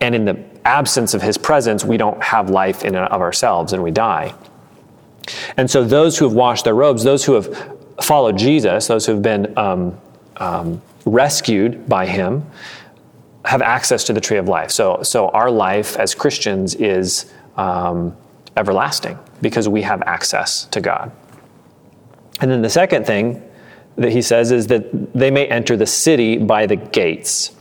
And 0.00 0.12
in 0.12 0.24
the 0.24 0.44
absence 0.64 1.14
of 1.14 1.22
his 1.22 1.38
presence 1.38 1.84
we 1.84 1.96
don't 1.96 2.20
have 2.20 2.50
life 2.50 2.82
in 2.82 2.96
and 2.96 3.06
of 3.06 3.20
ourselves 3.20 3.72
and 3.72 3.80
we 3.80 3.92
die 3.92 4.34
and 5.56 5.70
so 5.70 5.84
those 5.84 6.18
who 6.18 6.24
have 6.24 6.34
washed 6.34 6.64
their 6.64 6.74
robes 6.74 7.04
those 7.04 7.24
who 7.24 7.32
have 7.34 7.74
followed 8.00 8.36
jesus 8.36 8.86
those 8.86 9.06
who 9.06 9.12
have 9.12 9.22
been 9.22 9.56
um, 9.58 9.98
um, 10.36 10.80
rescued 11.04 11.88
by 11.88 12.06
him 12.06 12.44
have 13.44 13.62
access 13.62 14.04
to 14.04 14.12
the 14.12 14.20
tree 14.20 14.36
of 14.36 14.46
life. 14.46 14.70
So, 14.70 15.02
so 15.02 15.28
our 15.30 15.50
life 15.50 15.96
as 15.96 16.14
Christians 16.14 16.74
is 16.74 17.32
um, 17.56 18.14
everlasting 18.56 19.18
because 19.40 19.68
we 19.68 19.82
have 19.82 20.02
access 20.02 20.66
to 20.66 20.80
God. 20.82 21.10
And 22.40 22.50
then 22.50 22.62
the 22.62 22.70
second 22.70 23.06
thing 23.06 23.42
that 23.96 24.12
he 24.12 24.22
says 24.22 24.52
is 24.52 24.66
that 24.66 25.14
they 25.14 25.30
may 25.30 25.46
enter 25.46 25.76
the 25.76 25.86
city 25.86 26.36
by 26.36 26.66
the 26.66 26.76
gates. 26.76 27.52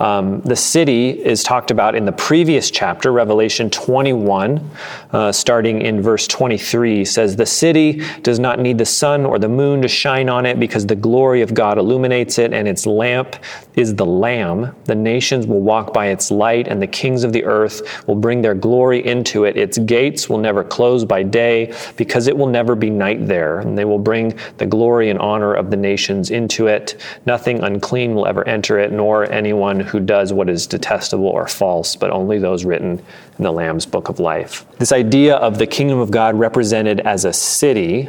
Um, 0.00 0.40
the 0.42 0.56
city 0.56 1.10
is 1.10 1.42
talked 1.42 1.70
about 1.70 1.94
in 1.94 2.04
the 2.04 2.12
previous 2.12 2.70
chapter, 2.70 3.12
Revelation 3.12 3.70
21, 3.70 4.70
uh, 5.12 5.32
starting 5.32 5.82
in 5.82 6.00
verse 6.00 6.26
23, 6.26 7.04
says, 7.04 7.36
The 7.36 7.46
city 7.46 8.02
does 8.22 8.38
not 8.38 8.60
need 8.60 8.78
the 8.78 8.86
sun 8.86 9.24
or 9.24 9.38
the 9.38 9.48
moon 9.48 9.82
to 9.82 9.88
shine 9.88 10.28
on 10.28 10.46
it 10.46 10.60
because 10.60 10.86
the 10.86 10.96
glory 10.96 11.42
of 11.42 11.54
God 11.54 11.78
illuminates 11.78 12.38
it, 12.38 12.52
and 12.52 12.68
its 12.68 12.86
lamp 12.86 13.36
is 13.74 13.94
the 13.94 14.06
Lamb. 14.06 14.74
The 14.84 14.94
nations 14.94 15.46
will 15.46 15.60
walk 15.60 15.92
by 15.92 16.06
its 16.08 16.30
light, 16.30 16.68
and 16.68 16.80
the 16.80 16.86
kings 16.86 17.24
of 17.24 17.32
the 17.32 17.44
earth 17.44 18.06
will 18.06 18.16
bring 18.16 18.42
their 18.42 18.54
glory 18.54 19.04
into 19.04 19.44
it. 19.44 19.56
Its 19.56 19.78
gates 19.78 20.28
will 20.28 20.38
never 20.38 20.64
close 20.64 21.04
by 21.04 21.22
day 21.22 21.74
because 21.96 22.26
it 22.26 22.36
will 22.36 22.46
never 22.46 22.74
be 22.74 22.90
night 22.90 23.26
there, 23.26 23.60
and 23.60 23.76
they 23.76 23.84
will 23.84 23.98
bring 23.98 24.38
the 24.58 24.66
glory 24.66 25.10
and 25.10 25.18
honor 25.18 25.54
of 25.54 25.70
the 25.70 25.76
nations 25.76 26.30
into 26.30 26.66
it. 26.66 27.00
Nothing 27.26 27.62
unclean 27.62 28.14
will 28.14 28.26
ever 28.26 28.46
enter 28.46 28.78
it, 28.78 28.92
nor 28.92 29.30
any 29.30 29.47
anyone 29.48 29.80
who 29.80 29.98
does 29.98 30.30
what 30.30 30.50
is 30.50 30.66
detestable 30.66 31.26
or 31.26 31.46
false, 31.48 31.96
but 31.96 32.10
only 32.10 32.38
those 32.38 32.66
written 32.66 33.02
in 33.38 33.44
the 33.44 33.50
Lamb's 33.50 33.86
book 33.86 34.10
of 34.10 34.20
life. 34.20 34.66
This 34.78 34.92
idea 34.92 35.36
of 35.36 35.56
the 35.56 35.66
kingdom 35.66 35.98
of 35.98 36.10
God 36.10 36.38
represented 36.38 37.00
as 37.00 37.24
a 37.24 37.32
city 37.32 38.08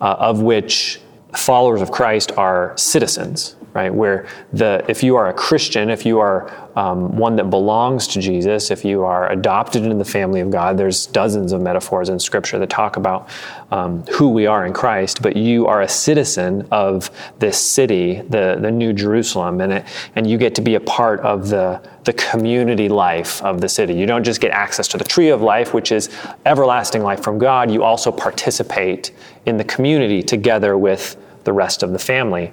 uh, 0.00 0.14
of 0.18 0.42
which 0.42 1.00
followers 1.34 1.82
of 1.82 1.90
Christ 1.90 2.30
are 2.36 2.72
citizens, 2.76 3.56
right? 3.72 3.92
Where 3.92 4.26
the 4.52 4.84
if 4.88 5.02
you 5.02 5.16
are 5.16 5.28
a 5.28 5.32
Christian, 5.32 5.90
if 5.90 6.04
you 6.04 6.18
are 6.18 6.50
um, 6.76 7.16
one 7.16 7.36
that 7.36 7.50
belongs 7.50 8.06
to 8.08 8.20
Jesus, 8.20 8.70
if 8.70 8.84
you 8.84 9.02
are 9.02 9.30
adopted 9.30 9.82
into 9.84 9.96
the 9.96 10.04
family 10.04 10.40
of 10.40 10.50
God, 10.50 10.76
there's 10.76 11.06
dozens 11.06 11.52
of 11.52 11.60
metaphors 11.60 12.08
in 12.08 12.18
Scripture 12.18 12.58
that 12.58 12.70
talk 12.70 12.96
about 12.96 13.28
um, 13.70 14.02
who 14.06 14.30
we 14.30 14.46
are 14.46 14.66
in 14.66 14.72
Christ. 14.72 15.22
But 15.22 15.36
you 15.36 15.66
are 15.66 15.82
a 15.82 15.88
citizen 15.88 16.66
of 16.70 17.10
this 17.38 17.60
city, 17.60 18.22
the 18.28 18.58
the 18.60 18.70
New 18.70 18.92
Jerusalem, 18.92 19.60
and 19.60 19.72
it, 19.72 19.84
and 20.16 20.28
you 20.28 20.36
get 20.38 20.54
to 20.56 20.62
be 20.62 20.74
a 20.74 20.80
part 20.80 21.20
of 21.20 21.48
the 21.48 21.80
the 22.04 22.12
community 22.14 22.88
life 22.88 23.42
of 23.42 23.60
the 23.60 23.68
city. 23.68 23.94
You 23.94 24.06
don't 24.06 24.24
just 24.24 24.40
get 24.40 24.50
access 24.50 24.88
to 24.88 24.98
the 24.98 25.04
tree 25.04 25.28
of 25.28 25.42
life, 25.42 25.74
which 25.74 25.92
is 25.92 26.08
everlasting 26.46 27.02
life 27.02 27.22
from 27.22 27.38
God. 27.38 27.70
You 27.70 27.84
also 27.84 28.10
participate 28.10 29.12
in 29.46 29.58
the 29.58 29.64
community 29.64 30.22
together 30.22 30.76
with 30.76 31.16
the 31.44 31.52
rest 31.52 31.82
of 31.82 31.92
the 31.92 31.98
family 31.98 32.52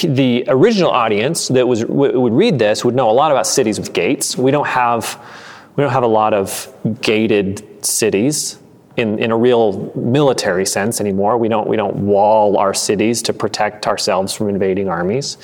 the 0.00 0.44
original 0.48 0.90
audience 0.90 1.48
that 1.48 1.66
was 1.66 1.84
would 1.84 2.32
read 2.32 2.58
this 2.58 2.84
would 2.84 2.94
know 2.94 3.10
a 3.10 3.12
lot 3.12 3.30
about 3.30 3.46
cities 3.46 3.78
with 3.78 3.92
gates. 3.92 4.36
We 4.36 4.50
don't 4.50 4.66
have 4.66 5.20
we 5.76 5.82
don't 5.82 5.92
have 5.92 6.02
a 6.02 6.08
lot 6.08 6.34
of 6.34 6.74
gated 7.00 7.84
cities 7.84 8.58
in, 8.96 9.18
in 9.18 9.30
a 9.30 9.36
real 9.36 9.90
military 9.94 10.66
sense 10.66 11.00
anymore. 11.00 11.38
We 11.38 11.48
don't 11.48 11.66
we 11.66 11.76
don't 11.76 11.96
wall 11.96 12.58
our 12.58 12.74
cities 12.74 13.22
to 13.22 13.32
protect 13.32 13.86
ourselves 13.86 14.34
from 14.34 14.48
invading 14.48 14.88
armies, 14.88 15.38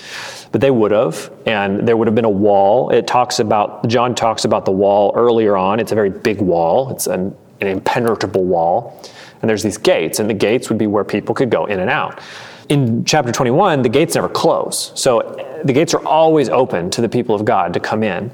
but 0.53 0.61
they 0.61 0.71
would 0.71 0.91
have, 0.91 1.33
and 1.47 1.87
there 1.87 1.97
would 1.97 2.07
have 2.07 2.15
been 2.15 2.25
a 2.25 2.31
wall. 2.31 2.91
It 2.91 3.07
talks 3.07 3.39
about 3.39 3.89
John 3.89 4.15
talks 4.15 4.45
about 4.45 4.65
the 4.65 4.73
wall 4.73 5.13
earlier 5.15 5.57
on. 5.57 5.81
It's 5.81 5.93
a 5.93 5.95
very 5.95 6.11
big 6.11 6.41
wall. 6.41 6.91
It's 6.91 7.07
an, 7.07 7.35
an 7.61 7.69
impenetrable 7.69 8.45
wall, 8.45 9.03
and 9.41 9.49
there's 9.49 9.63
these 9.63 9.79
gates, 9.79 10.21
and 10.21 10.29
the 10.29 10.35
gates 10.35 10.69
would 10.69 10.79
be 10.79 10.87
where 10.87 11.05
people 11.05 11.35
could 11.35 11.51
go 11.51 11.67
in 11.67 11.81
and 11.81 11.91
out 11.91 12.21
in 12.69 13.05
chapter 13.05 13.33
21, 13.33 13.83
the 13.83 13.89
gates 13.89 14.15
never 14.15 14.29
close. 14.29 14.93
So 14.95 15.61
the 15.65 15.73
gates 15.73 15.95
are 15.95 16.05
always 16.05 16.49
open 16.49 16.91
to 16.91 17.01
the 17.01 17.09
people 17.09 17.35
of 17.35 17.45
God 17.45 17.73
to 17.75 17.81
come 17.81 18.03
in. 18.03 18.31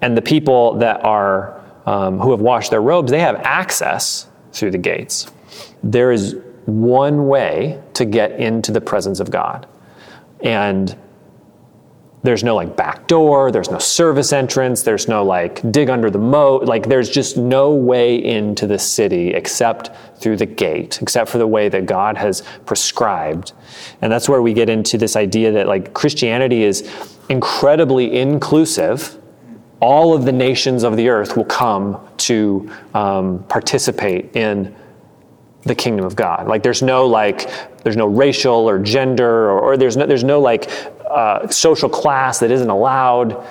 And 0.00 0.16
the 0.16 0.22
people 0.22 0.78
that 0.78 1.04
are, 1.04 1.60
um, 1.86 2.18
who 2.18 2.30
have 2.30 2.40
washed 2.40 2.70
their 2.70 2.82
robes, 2.82 3.10
they 3.10 3.20
have 3.20 3.36
access 3.36 4.28
through 4.52 4.70
the 4.70 4.78
gates. 4.78 5.30
There 5.82 6.12
is 6.12 6.36
one 6.66 7.26
way 7.26 7.82
to 7.94 8.04
get 8.04 8.32
into 8.40 8.72
the 8.72 8.80
presence 8.80 9.20
of 9.20 9.30
God. 9.30 9.66
And 10.40 10.96
there's 12.24 12.42
no 12.42 12.56
like 12.56 12.74
back 12.74 13.06
door, 13.06 13.52
there's 13.52 13.70
no 13.70 13.78
service 13.78 14.32
entrance, 14.32 14.82
there's 14.82 15.08
no 15.08 15.22
like 15.22 15.60
dig 15.70 15.90
under 15.90 16.10
the 16.10 16.18
moat. 16.18 16.64
Like 16.64 16.88
there's 16.88 17.10
just 17.10 17.36
no 17.36 17.74
way 17.74 18.16
into 18.16 18.66
the 18.66 18.78
city 18.78 19.28
except 19.28 19.90
through 20.16 20.38
the 20.38 20.46
gate, 20.46 21.00
except 21.02 21.30
for 21.30 21.36
the 21.36 21.46
way 21.46 21.68
that 21.68 21.84
God 21.84 22.16
has 22.16 22.42
prescribed. 22.64 23.52
And 24.00 24.10
that's 24.10 24.26
where 24.26 24.40
we 24.40 24.54
get 24.54 24.70
into 24.70 24.96
this 24.96 25.16
idea 25.16 25.52
that 25.52 25.68
like 25.68 25.92
Christianity 25.92 26.64
is 26.64 26.90
incredibly 27.28 28.18
inclusive. 28.18 29.20
All 29.80 30.14
of 30.14 30.24
the 30.24 30.32
nations 30.32 30.82
of 30.82 30.96
the 30.96 31.10
earth 31.10 31.36
will 31.36 31.44
come 31.44 32.00
to 32.18 32.70
um, 32.94 33.44
participate 33.50 34.34
in 34.34 34.74
the 35.64 35.74
kingdom 35.74 36.06
of 36.06 36.16
God. 36.16 36.48
Like 36.48 36.62
there's 36.62 36.82
no 36.82 37.06
like 37.06 37.50
there's 37.84 37.96
no 37.96 38.06
racial 38.06 38.68
or 38.68 38.78
gender 38.78 39.50
or, 39.50 39.60
or 39.60 39.76
there's 39.76 39.96
no 39.96 40.06
there's 40.06 40.24
no 40.24 40.40
like 40.40 40.70
uh, 41.08 41.46
social 41.48 41.88
class 41.88 42.40
that 42.40 42.50
isn't 42.50 42.70
allowed, 42.70 43.46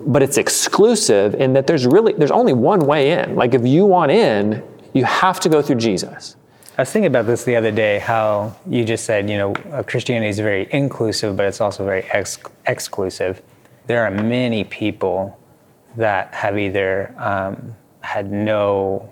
but 0.00 0.22
it's 0.22 0.38
exclusive 0.38 1.34
in 1.34 1.52
that 1.52 1.66
there's 1.66 1.86
really 1.86 2.14
there's 2.14 2.32
only 2.32 2.52
one 2.52 2.80
way 2.80 3.12
in. 3.12 3.36
Like 3.36 3.54
if 3.54 3.64
you 3.64 3.86
want 3.86 4.10
in, 4.10 4.64
you 4.94 5.04
have 5.04 5.38
to 5.40 5.48
go 5.48 5.62
through 5.62 5.76
Jesus. 5.76 6.36
I 6.78 6.82
was 6.82 6.90
thinking 6.90 7.06
about 7.06 7.26
this 7.26 7.44
the 7.44 7.56
other 7.56 7.70
day. 7.70 7.98
How 7.98 8.54
you 8.68 8.84
just 8.84 9.04
said, 9.04 9.30
you 9.30 9.38
know, 9.38 9.54
uh, 9.72 9.82
Christianity 9.82 10.28
is 10.28 10.38
very 10.38 10.68
inclusive, 10.72 11.36
but 11.36 11.46
it's 11.46 11.60
also 11.60 11.84
very 11.84 12.02
ex- 12.10 12.38
exclusive. 12.66 13.40
There 13.86 14.04
are 14.04 14.10
many 14.10 14.64
people 14.64 15.38
that 15.96 16.34
have 16.34 16.58
either 16.58 17.14
um, 17.16 17.74
had 18.00 18.30
no 18.30 19.08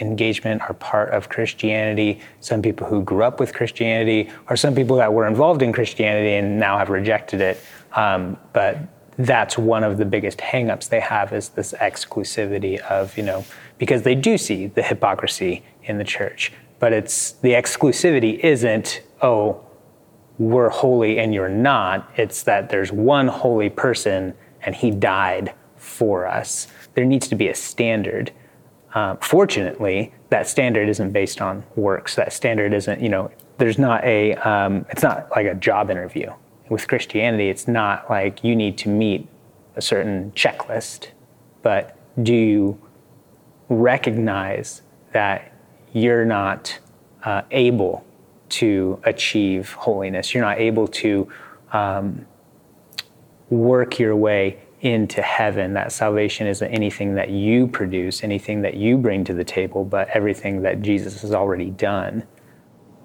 engagement 0.00 0.62
are 0.62 0.74
part 0.74 1.10
of 1.10 1.28
Christianity, 1.28 2.20
some 2.40 2.62
people 2.62 2.86
who 2.86 3.02
grew 3.02 3.22
up 3.22 3.40
with 3.40 3.54
Christianity, 3.54 4.30
or 4.48 4.56
some 4.56 4.74
people 4.74 4.96
that 4.96 5.12
were 5.12 5.26
involved 5.26 5.62
in 5.62 5.72
Christianity 5.72 6.34
and 6.34 6.58
now 6.58 6.78
have 6.78 6.90
rejected 6.90 7.40
it. 7.40 7.60
Um, 7.94 8.36
but 8.52 8.78
that's 9.18 9.56
one 9.56 9.82
of 9.82 9.96
the 9.96 10.04
biggest 10.04 10.38
hangups 10.38 10.88
they 10.88 11.00
have 11.00 11.32
is 11.32 11.48
this 11.50 11.72
exclusivity 11.80 12.78
of, 12.80 13.16
you 13.16 13.22
know, 13.22 13.44
because 13.78 14.02
they 14.02 14.14
do 14.14 14.36
see 14.36 14.66
the 14.66 14.82
hypocrisy 14.82 15.64
in 15.84 15.98
the 15.98 16.04
church. 16.04 16.52
But 16.78 16.92
it's 16.92 17.32
the 17.32 17.52
exclusivity 17.52 18.38
isn't, 18.40 19.02
oh, 19.22 19.62
we're 20.38 20.68
holy 20.68 21.18
and 21.18 21.32
you're 21.32 21.48
not. 21.48 22.10
It's 22.16 22.42
that 22.42 22.68
there's 22.68 22.92
one 22.92 23.28
holy 23.28 23.70
person 23.70 24.34
and 24.62 24.74
he 24.74 24.90
died 24.90 25.54
for 25.76 26.26
us. 26.26 26.68
There 26.94 27.04
needs 27.04 27.28
to 27.28 27.34
be 27.34 27.48
a 27.48 27.54
standard. 27.54 28.32
Um, 28.96 29.18
fortunately, 29.18 30.14
that 30.30 30.48
standard 30.48 30.88
isn't 30.88 31.12
based 31.12 31.42
on 31.42 31.64
works. 31.76 32.14
That 32.14 32.32
standard 32.32 32.72
isn't, 32.72 32.98
you 33.02 33.10
know, 33.10 33.30
there's 33.58 33.78
not 33.78 34.02
a, 34.04 34.34
um, 34.36 34.86
it's 34.88 35.02
not 35.02 35.30
like 35.36 35.46
a 35.46 35.54
job 35.54 35.90
interview. 35.90 36.32
With 36.70 36.88
Christianity, 36.88 37.50
it's 37.50 37.68
not 37.68 38.08
like 38.08 38.42
you 38.42 38.56
need 38.56 38.78
to 38.78 38.88
meet 38.88 39.28
a 39.76 39.82
certain 39.82 40.32
checklist, 40.34 41.08
but 41.62 41.98
do 42.22 42.34
you 42.34 42.80
recognize 43.68 44.80
that 45.12 45.52
you're 45.92 46.24
not 46.24 46.78
uh, 47.22 47.42
able 47.50 48.02
to 48.48 48.98
achieve 49.04 49.74
holiness? 49.74 50.32
You're 50.32 50.44
not 50.44 50.58
able 50.58 50.88
to 50.88 51.30
um, 51.74 52.26
work 53.50 53.98
your 53.98 54.16
way 54.16 54.58
into 54.86 55.22
heaven. 55.22 55.74
That 55.74 55.92
salvation 55.92 56.46
isn't 56.46 56.68
anything 56.72 57.14
that 57.14 57.30
you 57.30 57.66
produce, 57.66 58.24
anything 58.24 58.62
that 58.62 58.74
you 58.74 58.96
bring 58.96 59.24
to 59.24 59.34
the 59.34 59.44
table, 59.44 59.84
but 59.84 60.08
everything 60.08 60.62
that 60.62 60.82
Jesus 60.82 61.20
has 61.22 61.32
already 61.32 61.70
done. 61.70 62.24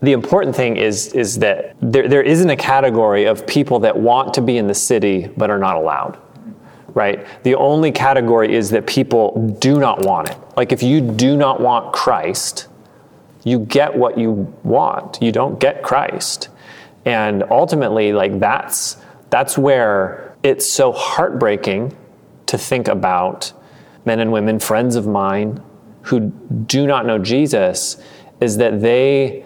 The 0.01 0.13
important 0.13 0.55
thing 0.55 0.77
is, 0.77 1.13
is 1.13 1.37
that 1.39 1.75
there, 1.81 2.07
there 2.07 2.23
isn't 2.23 2.49
a 2.49 2.55
category 2.55 3.25
of 3.25 3.45
people 3.45 3.79
that 3.79 3.95
want 3.95 4.33
to 4.35 4.41
be 4.41 4.57
in 4.57 4.67
the 4.67 4.73
city 4.73 5.27
but 5.37 5.49
are 5.49 5.59
not 5.59 5.75
allowed 5.75 6.19
right? 6.93 7.25
The 7.43 7.55
only 7.55 7.91
category 7.91 8.53
is 8.53 8.69
that 8.71 8.85
people 8.85 9.55
do 9.59 9.79
not 9.79 10.05
want 10.05 10.29
it. 10.29 10.37
Like 10.57 10.71
if 10.71 10.83
you 10.83 11.01
do 11.01 11.37
not 11.37 11.61
want 11.61 11.93
Christ, 11.93 12.67
you 13.43 13.59
get 13.59 13.95
what 13.95 14.17
you 14.17 14.53
want. 14.63 15.21
You 15.21 15.31
don't 15.31 15.59
get 15.59 15.81
Christ. 15.83 16.49
And 17.05 17.43
ultimately, 17.49 18.13
like 18.13 18.39
that's 18.39 18.97
that's 19.29 19.57
where 19.57 20.30
it's 20.43 20.69
so 20.69 20.91
heartbreaking 20.91 21.95
to 22.47 22.57
think 22.57 22.87
about 22.87 23.53
men 24.05 24.19
and 24.19 24.31
women, 24.31 24.59
friends 24.59 24.95
of 24.95 25.07
mine, 25.07 25.61
who 26.03 26.19
do 26.65 26.87
not 26.87 27.05
know 27.05 27.19
Jesus, 27.19 28.01
is 28.39 28.57
that 28.57 28.81
they 28.81 29.45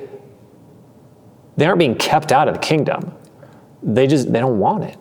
they 1.58 1.66
aren't 1.66 1.80
being 1.80 1.96
kept 1.96 2.32
out 2.32 2.48
of 2.48 2.56
the 2.56 2.60
kingdom. 2.60 3.14
They 3.84 4.08
just 4.08 4.32
they 4.32 4.40
don't 4.40 4.60
want 4.60 4.84
it. 4.86 4.98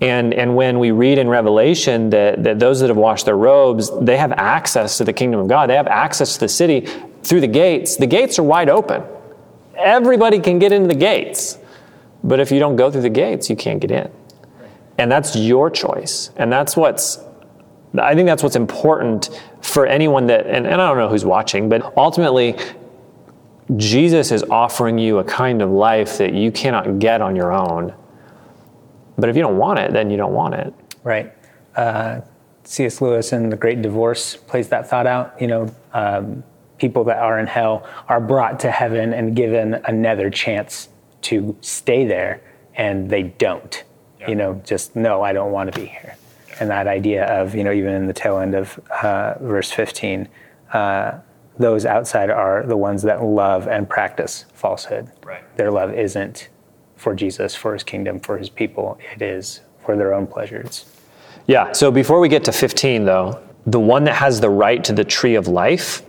And, 0.00 0.34
and 0.34 0.54
when 0.54 0.78
we 0.78 0.90
read 0.90 1.16
in 1.16 1.28
Revelation 1.28 2.10
that, 2.10 2.44
that 2.44 2.58
those 2.58 2.80
that 2.80 2.88
have 2.88 2.98
washed 2.98 3.24
their 3.24 3.36
robes, 3.36 3.90
they 4.00 4.18
have 4.18 4.32
access 4.32 4.98
to 4.98 5.04
the 5.04 5.12
kingdom 5.12 5.40
of 5.40 5.48
God. 5.48 5.70
They 5.70 5.74
have 5.74 5.86
access 5.86 6.34
to 6.34 6.40
the 6.40 6.48
city 6.48 6.86
through 7.22 7.40
the 7.40 7.46
gates. 7.46 7.96
The 7.96 8.06
gates 8.06 8.38
are 8.38 8.42
wide 8.42 8.68
open. 8.68 9.02
Everybody 9.74 10.38
can 10.38 10.58
get 10.58 10.70
into 10.72 10.88
the 10.88 10.94
gates. 10.94 11.58
But 12.22 12.40
if 12.40 12.50
you 12.50 12.58
don't 12.58 12.76
go 12.76 12.90
through 12.90 13.02
the 13.02 13.10
gates, 13.10 13.48
you 13.48 13.56
can't 13.56 13.80
get 13.80 13.90
in. 13.90 14.10
And 14.98 15.10
that's 15.10 15.36
your 15.36 15.70
choice. 15.70 16.30
And 16.36 16.50
that's 16.50 16.76
what's, 16.76 17.18
I 17.98 18.14
think 18.14 18.26
that's 18.26 18.42
what's 18.42 18.56
important 18.56 19.30
for 19.60 19.86
anyone 19.86 20.26
that, 20.26 20.46
and, 20.46 20.66
and 20.66 20.80
I 20.80 20.88
don't 20.88 20.98
know 20.98 21.08
who's 21.08 21.24
watching, 21.24 21.68
but 21.68 21.96
ultimately, 21.96 22.56
Jesus 23.76 24.30
is 24.30 24.44
offering 24.44 24.96
you 24.96 25.18
a 25.18 25.24
kind 25.24 25.60
of 25.60 25.70
life 25.70 26.18
that 26.18 26.32
you 26.32 26.52
cannot 26.52 26.98
get 26.98 27.20
on 27.20 27.34
your 27.34 27.52
own. 27.52 27.92
But 29.18 29.28
if 29.28 29.36
you 29.36 29.42
don't 29.42 29.58
want 29.58 29.78
it, 29.80 29.92
then 29.92 30.10
you 30.10 30.16
don't 30.16 30.32
want 30.32 30.54
it. 30.54 30.72
Right. 31.02 31.32
Uh, 31.74 32.20
C.S. 32.64 33.00
Lewis 33.00 33.32
in 33.32 33.48
The 33.48 33.56
Great 33.56 33.82
Divorce 33.82 34.36
plays 34.36 34.68
that 34.68 34.88
thought 34.88 35.06
out. 35.06 35.40
You 35.40 35.46
know, 35.46 35.74
um, 35.92 36.44
people 36.78 37.04
that 37.04 37.18
are 37.18 37.38
in 37.38 37.46
hell 37.46 37.88
are 38.08 38.20
brought 38.20 38.60
to 38.60 38.70
heaven 38.70 39.12
and 39.12 39.34
given 39.34 39.74
another 39.86 40.30
chance 40.30 40.88
to 41.22 41.56
stay 41.60 42.06
there, 42.06 42.40
and 42.74 43.08
they 43.08 43.22
don't. 43.22 43.84
Yeah. 44.26 44.30
You 44.30 44.36
know, 44.36 44.62
just 44.64 44.94
no, 44.94 45.22
I 45.22 45.32
don't 45.32 45.52
want 45.52 45.72
to 45.72 45.80
be 45.80 45.86
here. 45.86 46.16
Yeah. 46.48 46.56
And 46.60 46.70
that 46.70 46.86
idea 46.86 47.24
of 47.26 47.54
you 47.54 47.64
know, 47.64 47.72
even 47.72 47.94
in 47.94 48.06
the 48.06 48.12
tail 48.12 48.38
end 48.38 48.54
of 48.54 48.78
uh, 49.02 49.34
verse 49.40 49.70
fifteen, 49.70 50.28
uh, 50.72 51.18
those 51.58 51.86
outside 51.86 52.28
are 52.30 52.64
the 52.66 52.76
ones 52.76 53.02
that 53.02 53.22
love 53.22 53.66
and 53.68 53.88
practice 53.88 54.44
falsehood. 54.54 55.10
Right. 55.24 55.56
Their 55.56 55.70
love 55.70 55.94
isn't 55.94 56.48
for 56.96 57.14
Jesus, 57.14 57.54
for 57.54 57.72
His 57.72 57.82
kingdom, 57.82 58.20
for 58.20 58.38
His 58.38 58.50
people. 58.50 58.98
It 59.14 59.22
is 59.22 59.60
for 59.84 59.96
their 59.96 60.12
own 60.12 60.26
pleasures. 60.26 60.84
Yeah. 61.46 61.72
So 61.72 61.90
before 61.90 62.20
we 62.20 62.28
get 62.28 62.44
to 62.44 62.52
fifteen, 62.52 63.04
though, 63.04 63.40
the 63.66 63.80
one 63.80 64.04
that 64.04 64.14
has 64.14 64.40
the 64.40 64.50
right 64.50 64.82
to 64.84 64.92
the 64.92 65.04
tree 65.04 65.34
of 65.34 65.48
life 65.48 66.02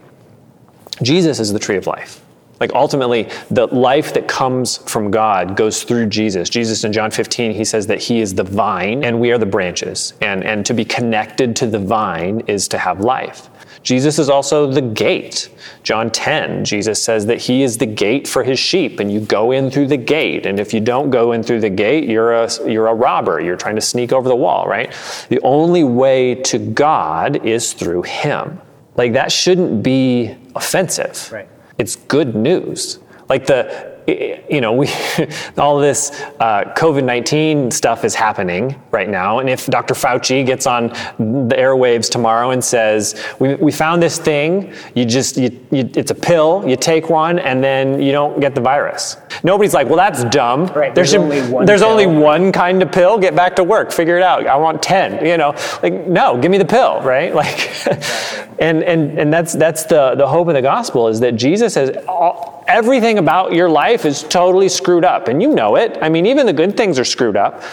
Jesus 1.03 1.39
is 1.39 1.53
the 1.53 1.59
tree 1.59 1.77
of 1.77 1.85
life. 1.85 2.23
Like 2.59 2.73
ultimately, 2.73 3.29
the 3.51 3.67
life 3.67 4.13
that 4.13 4.27
comes 4.27 4.77
from 4.77 5.11
God 5.11 5.55
goes 5.55 5.83
through 5.83 6.07
Jesus. 6.07 6.49
Jesus 6.49 6.83
in 6.83 6.91
John 6.91 7.11
15, 7.11 7.51
he 7.51 7.65
says 7.65 7.87
that 7.87 8.01
he 8.01 8.19
is 8.19 8.33
the 8.33 8.43
vine 8.43 9.03
and 9.03 9.19
we 9.19 9.31
are 9.31 9.37
the 9.37 9.45
branches. 9.45 10.13
And, 10.21 10.43
and 10.43 10.65
to 10.65 10.73
be 10.73 10.85
connected 10.85 11.55
to 11.57 11.67
the 11.67 11.79
vine 11.79 12.41
is 12.47 12.67
to 12.69 12.77
have 12.77 13.01
life. 13.01 13.49
Jesus 13.83 14.19
is 14.19 14.29
also 14.29 14.69
the 14.69 14.81
gate. 14.81 15.49
John 15.83 16.11
10, 16.11 16.65
Jesus 16.65 17.01
says 17.01 17.25
that 17.27 17.37
he 17.37 17.63
is 17.63 17.77
the 17.77 17.85
gate 17.85 18.27
for 18.27 18.43
his 18.43 18.59
sheep, 18.59 18.99
and 18.99 19.09
you 19.09 19.21
go 19.21 19.51
in 19.51 19.71
through 19.71 19.87
the 19.87 19.95
gate. 19.95 20.45
And 20.45 20.59
if 20.59 20.73
you 20.73 20.81
don't 20.81 21.09
go 21.09 21.31
in 21.31 21.41
through 21.41 21.61
the 21.61 21.69
gate, 21.69 22.09
you're 22.09 22.33
a, 22.33 22.49
you're 22.69 22.87
a 22.87 22.93
robber. 22.93 23.39
You're 23.39 23.55
trying 23.55 23.75
to 23.75 23.81
sneak 23.81 24.11
over 24.11 24.27
the 24.27 24.35
wall, 24.35 24.67
right? 24.67 24.91
The 25.29 25.39
only 25.41 25.85
way 25.85 26.35
to 26.35 26.59
God 26.59 27.45
is 27.45 27.71
through 27.71 28.01
him. 28.01 28.59
Like 28.97 29.13
that 29.13 29.31
shouldn't 29.31 29.83
be 29.83 30.35
offensive. 30.53 31.31
Right. 31.31 31.47
It's 31.77 31.95
good 31.95 32.35
news. 32.35 32.99
Like 33.29 33.45
the 33.45 33.96
you 34.07 34.61
know, 34.61 34.71
we 34.71 34.87
all 35.57 35.79
this 35.79 36.11
uh, 36.39 36.63
COVID 36.77 37.03
nineteen 37.03 37.69
stuff 37.71 38.05
is 38.05 38.15
happening 38.15 38.81
right 38.91 39.09
now, 39.09 39.39
and 39.39 39.49
if 39.49 39.65
Dr. 39.65 39.93
Fauci 39.93 40.45
gets 40.45 40.65
on 40.65 40.87
the 41.17 41.55
airwaves 41.57 42.09
tomorrow 42.09 42.51
and 42.51 42.63
says, 42.63 43.21
"We, 43.39 43.55
we 43.55 43.71
found 43.71 44.01
this 44.01 44.17
thing. 44.17 44.73
You 44.95 45.03
just 45.03 45.35
you, 45.35 45.49
you, 45.71 45.89
it's 45.95 46.11
a 46.11 46.15
pill. 46.15 46.63
You 46.65 46.77
take 46.77 47.09
one, 47.09 47.39
and 47.39 47.61
then 47.61 48.01
you 48.01 48.13
don't 48.13 48.39
get 48.39 48.55
the 48.55 48.61
virus." 48.61 49.17
Nobody's 49.43 49.73
like, 49.73 49.87
"Well, 49.87 49.97
that's 49.97 50.23
dumb." 50.25 50.67
Right. 50.67 50.95
There's, 50.95 51.09
should, 51.09 51.19
only 51.19 51.41
one. 51.41 51.65
There's 51.65 51.81
pill. 51.81 51.89
only 51.89 52.07
one 52.07 52.53
kind 52.53 52.81
of 52.81 52.91
pill. 52.91 53.17
Get 53.17 53.35
back 53.35 53.57
to 53.57 53.63
work. 53.65 53.91
Figure 53.91 54.15
it 54.15 54.23
out. 54.23 54.47
I 54.47 54.55
want 54.55 54.81
ten. 54.81 55.25
You 55.25 55.37
know, 55.37 55.53
like 55.83 56.07
no, 56.07 56.37
give 56.37 56.49
me 56.49 56.57
the 56.57 56.65
pill, 56.65 57.01
right? 57.01 57.35
Like, 57.35 57.69
and 58.59 58.83
and 58.83 59.19
and 59.19 59.33
that's 59.33 59.51
that's 59.51 59.83
the 59.83 60.15
the 60.15 60.27
hope 60.27 60.47
of 60.47 60.53
the 60.53 60.61
gospel 60.61 61.09
is 61.09 61.19
that 61.19 61.35
Jesus 61.35 61.75
has. 61.75 61.91
All, 62.07 62.56
everything 62.67 63.17
about 63.17 63.53
your 63.53 63.69
life 63.69 64.05
is 64.05 64.23
totally 64.23 64.69
screwed 64.69 65.05
up, 65.05 65.27
and 65.27 65.41
you 65.41 65.53
know 65.53 65.75
it. 65.75 65.97
I 66.01 66.09
mean, 66.09 66.25
even 66.25 66.45
the 66.45 66.53
good 66.53 66.77
things 66.77 66.99
are 66.99 67.05
screwed 67.05 67.37
up. 67.37 67.63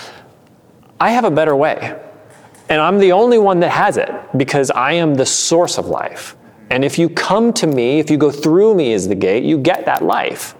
I 1.00 1.11
have 1.11 1.24
a 1.24 1.30
better 1.30 1.54
way. 1.54 2.00
And 2.68 2.80
I'm 2.80 2.98
the 2.98 3.12
only 3.12 3.38
one 3.38 3.61
that 3.61 3.70
has 3.70 3.96
it 3.96 4.11
because 4.37 4.70
I 4.70 4.92
am 4.92 5.14
the 5.14 5.26
source 5.26 5.76
of 5.76 5.87
life. 5.87 6.35
And 6.70 6.85
if 6.85 6.98
you 6.98 7.09
come 7.09 7.52
to 7.54 7.66
me, 7.66 7.98
if 7.98 8.11
you 8.11 8.16
go 8.16 8.30
through 8.30 8.74
me 8.74 8.94
as 8.94 9.07
the 9.07 9.14
gate, 9.14 9.44
you 9.44 9.59
get 9.59 9.85
that 9.85 10.02
life. 10.02 10.54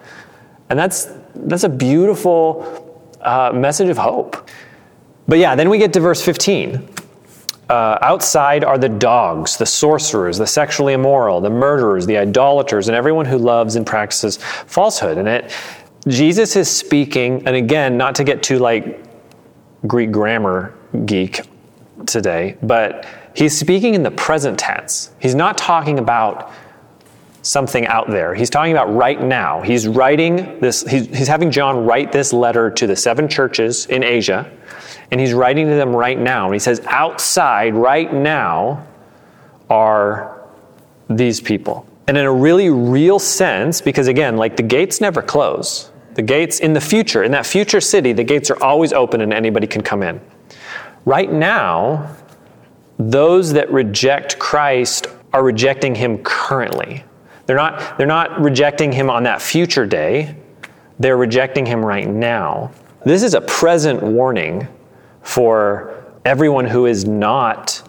And 0.69 0.79
that's, 0.79 1.09
that's 1.35 1.65
a 1.65 1.69
beautiful 1.69 3.03
uh, 3.23 3.53
message 3.55 3.89
of 3.89 3.97
hope. 3.97 4.49
But 5.27 5.39
yeah, 5.39 5.55
then 5.55 5.71
we 5.71 5.79
get 5.79 5.93
to 5.95 6.01
verse 6.01 6.23
15. 6.23 6.89
Uh, 7.75 7.99
outside 8.03 8.63
are 8.63 8.79
the 8.79 8.89
dogs, 8.89 9.57
the 9.57 9.67
sorcerers, 9.67 10.39
the 10.39 10.47
sexually 10.47 10.93
immoral, 10.93 11.41
the 11.41 11.51
murderers, 11.51 12.07
the 12.07 12.17
idolaters, 12.17 12.87
and 12.87 12.95
everyone 12.95 13.27
who 13.27 13.37
loves 13.37 13.75
and 13.75 13.85
practices 13.85 14.37
falsehood. 14.67 15.19
And 15.19 15.27
it, 15.27 15.53
Jesus 16.07 16.55
is 16.55 16.71
speaking, 16.71 17.45
and 17.49 17.57
again, 17.57 17.97
not 17.97 18.15
to 18.15 18.23
get 18.23 18.45
too 18.45 18.61
like 18.61 19.05
Greek 19.89 20.13
grammar 20.13 20.73
geek 21.05 21.41
today, 22.07 22.57
but 22.63 23.07
he's 23.35 23.59
speaking 23.59 23.95
in 23.95 24.05
the 24.05 24.13
present 24.13 24.57
tense. 24.57 25.11
He's 25.19 25.35
not 25.35 25.59
talking 25.59 25.99
about 25.99 26.53
something 27.45 27.87
out 27.87 28.09
there. 28.09 28.35
He's 28.35 28.51
talking 28.51 28.73
about 28.73 28.93
right 28.95 29.21
now. 29.21 29.61
He's 29.61 29.87
writing 29.87 30.59
this, 30.61 30.83
he's, 30.83 31.07
he's 31.07 31.29
having 31.29 31.51
John 31.51 31.85
write 31.85 32.11
this 32.11 32.33
letter 32.33 32.71
to 32.71 32.87
the 32.87 32.97
seven 32.97 33.29
churches 33.29 33.87
in 33.87 34.03
Asia 34.03 34.51
and 35.11 35.21
he's 35.21 35.33
writing 35.33 35.67
to 35.69 35.75
them 35.75 35.95
right 35.95 36.19
now. 36.19 36.47
And 36.47 36.55
he 36.55 36.59
says, 36.59 36.81
outside 36.87 37.75
right 37.75 38.13
now 38.13 38.87
are 39.71 40.43
these 41.09 41.41
people. 41.41 41.87
And 42.07 42.17
in 42.19 42.25
a 42.25 42.33
really 42.33 42.71
real 42.71 43.19
sense, 43.19 43.81
because 43.81 44.09
again, 44.09 44.37
like 44.37 44.57
the 44.57 44.63
gates 44.63 45.01
never 45.01 45.23
close. 45.23 45.91
The 46.15 46.23
gates 46.23 46.61
in 46.61 46.73
the 46.73 46.81
future, 46.81 47.23
in 47.23 47.33
that 47.33 47.47
future 47.47 47.81
city, 47.81 48.13
the 48.13 48.25
gates 48.25 48.51
are 48.51 48.63
always 48.63 48.93
open 48.93 49.21
and 49.21 49.33
anybody 49.33 49.67
can 49.67 49.83
come 49.83 50.03
in. 50.03 50.21
Right 51.05 51.31
now, 51.31 52.17
those 52.99 53.53
that 53.53 53.71
reject 53.71 54.39
Christ 54.39 55.09
are 55.33 55.43
rejecting 55.43 55.95
him 55.95 56.19
currently. 56.23 57.05
They're 57.47 57.57
not, 57.57 57.99
they're 57.99 58.07
not 58.07 58.41
rejecting 58.41 58.93
him 58.93 59.11
on 59.11 59.25
that 59.25 59.43
future 59.43 59.87
day, 59.87 60.37
they're 60.99 61.17
rejecting 61.17 61.67
him 61.67 61.85
right 61.85 62.09
now. 62.09 62.71
This 63.05 63.23
is 63.23 63.35
a 63.35 63.41
present 63.41 64.03
warning 64.03 64.67
for 65.23 66.05
everyone 66.25 66.65
who 66.65 66.87
is 66.87 67.05
not 67.05 67.83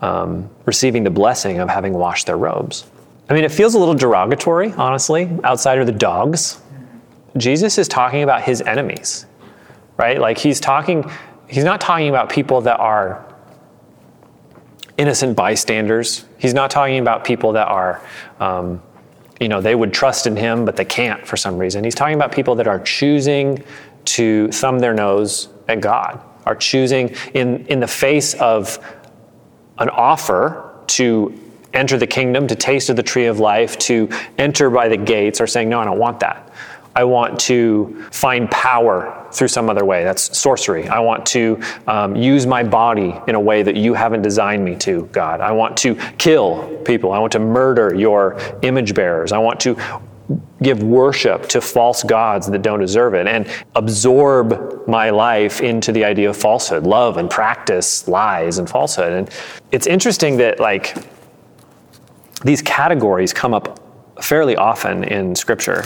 um, 0.00 0.48
receiving 0.64 1.02
the 1.02 1.10
blessing 1.10 1.58
of 1.58 1.68
having 1.68 1.92
washed 1.92 2.26
their 2.26 2.36
robes. 2.36 2.84
I 3.28 3.34
mean, 3.34 3.44
it 3.44 3.52
feels 3.52 3.74
a 3.74 3.78
little 3.78 3.94
derogatory, 3.94 4.72
honestly, 4.72 5.30
outside 5.44 5.78
of 5.78 5.86
the 5.86 5.92
dogs. 5.92 6.60
Jesus 7.36 7.78
is 7.78 7.86
talking 7.88 8.22
about 8.22 8.42
his 8.42 8.60
enemies, 8.60 9.26
right? 9.96 10.20
Like 10.20 10.38
he's 10.38 10.58
talking, 10.58 11.08
he's 11.48 11.64
not 11.64 11.80
talking 11.80 12.08
about 12.08 12.28
people 12.28 12.60
that 12.62 12.78
are 12.80 13.24
innocent 14.98 15.36
bystanders. 15.36 16.24
He's 16.38 16.54
not 16.54 16.70
talking 16.70 16.98
about 16.98 17.24
people 17.24 17.52
that 17.52 17.68
are, 17.68 18.02
um, 18.40 18.82
you 19.40 19.48
know, 19.48 19.60
they 19.60 19.74
would 19.74 19.92
trust 19.92 20.26
in 20.26 20.36
him, 20.36 20.64
but 20.64 20.76
they 20.76 20.84
can't 20.84 21.26
for 21.26 21.36
some 21.36 21.58
reason. 21.58 21.82
He's 21.82 21.94
talking 21.94 22.14
about 22.14 22.30
people 22.30 22.54
that 22.56 22.68
are 22.68 22.78
choosing 22.78 23.64
to 24.04 24.48
thumb 24.52 24.78
their 24.78 24.94
nose 24.94 25.48
at 25.68 25.80
God 25.80 26.22
are 26.46 26.54
choosing 26.54 27.14
in, 27.34 27.66
in 27.66 27.80
the 27.80 27.86
face 27.86 28.34
of 28.34 28.78
an 29.78 29.88
offer 29.90 30.74
to 30.86 31.38
enter 31.72 31.96
the 31.96 32.06
kingdom, 32.06 32.46
to 32.48 32.54
taste 32.54 32.90
of 32.90 32.96
the 32.96 33.02
tree 33.02 33.26
of 33.26 33.38
life, 33.38 33.78
to 33.78 34.08
enter 34.38 34.70
by 34.70 34.88
the 34.88 34.96
gates, 34.96 35.40
are 35.40 35.46
saying, 35.46 35.68
No, 35.68 35.80
I 35.80 35.84
don't 35.84 35.98
want 35.98 36.20
that. 36.20 36.52
I 36.94 37.04
want 37.04 37.38
to 37.40 38.04
find 38.10 38.50
power 38.50 39.26
through 39.32 39.48
some 39.48 39.70
other 39.70 39.84
way. 39.84 40.02
That's 40.02 40.36
sorcery. 40.36 40.88
I 40.88 40.98
want 40.98 41.24
to 41.26 41.60
um, 41.86 42.16
use 42.16 42.46
my 42.46 42.64
body 42.64 43.14
in 43.28 43.36
a 43.36 43.40
way 43.40 43.62
that 43.62 43.76
you 43.76 43.94
haven't 43.94 44.22
designed 44.22 44.64
me 44.64 44.74
to, 44.76 45.08
God. 45.12 45.40
I 45.40 45.52
want 45.52 45.76
to 45.78 45.94
kill 46.18 46.76
people. 46.84 47.12
I 47.12 47.18
want 47.18 47.32
to 47.32 47.38
murder 47.38 47.94
your 47.94 48.38
image 48.62 48.94
bearers. 48.94 49.30
I 49.30 49.38
want 49.38 49.60
to 49.60 49.76
give 50.62 50.82
worship 50.82 51.48
to 51.48 51.60
false 51.60 52.02
gods 52.02 52.48
that 52.48 52.62
don't 52.62 52.80
deserve 52.80 53.14
it 53.14 53.26
and 53.26 53.48
absorb 53.74 54.86
my 54.86 55.10
life 55.10 55.60
into 55.60 55.92
the 55.92 56.04
idea 56.04 56.30
of 56.30 56.36
falsehood, 56.36 56.84
love 56.84 57.16
and 57.16 57.30
practice 57.30 58.06
lies 58.06 58.58
and 58.58 58.68
falsehood. 58.68 59.12
And 59.12 59.30
it's 59.72 59.86
interesting 59.86 60.36
that, 60.38 60.60
like, 60.60 60.96
these 62.44 62.62
categories 62.62 63.32
come 63.32 63.54
up 63.54 63.80
fairly 64.22 64.56
often 64.56 65.04
in 65.04 65.34
Scripture. 65.34 65.84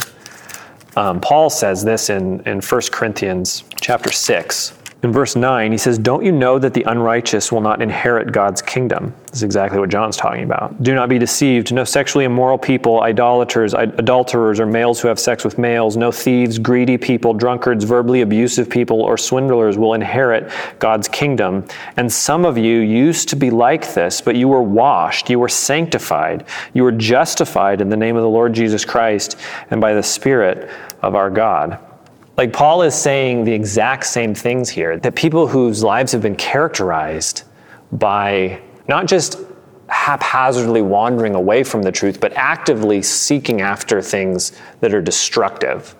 Um, 0.95 1.19
Paul 1.19 1.49
says 1.49 1.83
this 1.83 2.09
in, 2.09 2.39
in 2.41 2.61
1 2.61 2.81
Corinthians 2.91 3.63
chapter 3.81 4.11
6. 4.11 4.73
In 5.05 5.11
verse 5.11 5.35
9, 5.35 5.71
he 5.71 5.77
says, 5.77 5.99
Don't 5.99 6.25
you 6.25 6.31
know 6.31 6.57
that 6.57 6.73
the 6.73 6.81
unrighteous 6.81 7.51
will 7.51 7.61
not 7.61 7.79
inherit 7.79 8.31
God's 8.31 8.59
kingdom? 8.59 9.13
This 9.27 9.35
is 9.35 9.43
exactly 9.43 9.77
what 9.77 9.89
John's 9.89 10.17
talking 10.17 10.43
about. 10.43 10.81
Do 10.81 10.95
not 10.95 11.09
be 11.09 11.19
deceived. 11.19 11.71
No 11.71 11.83
sexually 11.83 12.25
immoral 12.25 12.57
people, 12.57 13.03
idolaters, 13.03 13.75
adulterers, 13.75 14.59
or 14.59 14.65
males 14.65 14.99
who 14.99 15.07
have 15.07 15.19
sex 15.19 15.43
with 15.43 15.59
males, 15.59 15.95
no 15.95 16.11
thieves, 16.11 16.57
greedy 16.57 16.97
people, 16.97 17.35
drunkards, 17.35 17.83
verbally 17.83 18.21
abusive 18.21 18.67
people, 18.67 18.99
or 18.99 19.15
swindlers 19.15 19.77
will 19.77 19.93
inherit 19.93 20.51
God's 20.79 21.07
kingdom. 21.07 21.65
And 21.97 22.11
some 22.11 22.43
of 22.43 22.57
you 22.57 22.79
used 22.79 23.29
to 23.29 23.35
be 23.35 23.51
like 23.51 23.93
this, 23.93 24.21
but 24.21 24.35
you 24.35 24.47
were 24.47 24.63
washed, 24.63 25.29
you 25.29 25.37
were 25.37 25.47
sanctified, 25.47 26.47
you 26.73 26.81
were 26.81 26.91
justified 26.91 27.79
in 27.79 27.89
the 27.89 27.97
name 27.97 28.15
of 28.15 28.23
the 28.23 28.29
Lord 28.29 28.53
Jesus 28.53 28.83
Christ 28.83 29.37
and 29.69 29.79
by 29.79 29.93
the 29.93 30.01
Spirit 30.01 30.67
of 31.03 31.13
our 31.13 31.29
God. 31.29 31.77
Like 32.37 32.51
Paul 32.51 32.81
is 32.81 32.93
saying 32.93 33.45
the 33.45 33.53
exact 33.53 34.05
same 34.05 34.35
things 34.35 34.69
here 34.69 34.97
that 34.97 35.15
people 35.15 35.47
whose 35.47 35.83
lives 35.83 36.11
have 36.11 36.21
been 36.21 36.35
characterized 36.35 37.43
by 37.91 38.61
not 38.87 39.07
just 39.07 39.39
haphazardly 39.87 40.81
wandering 40.81 41.35
away 41.35 41.63
from 41.63 41.81
the 41.81 41.91
truth, 41.91 42.19
but 42.19 42.33
actively 42.33 43.01
seeking 43.01 43.61
after 43.61 44.01
things 44.01 44.51
that 44.81 44.93
are 44.93 45.01
destructive, 45.01 45.95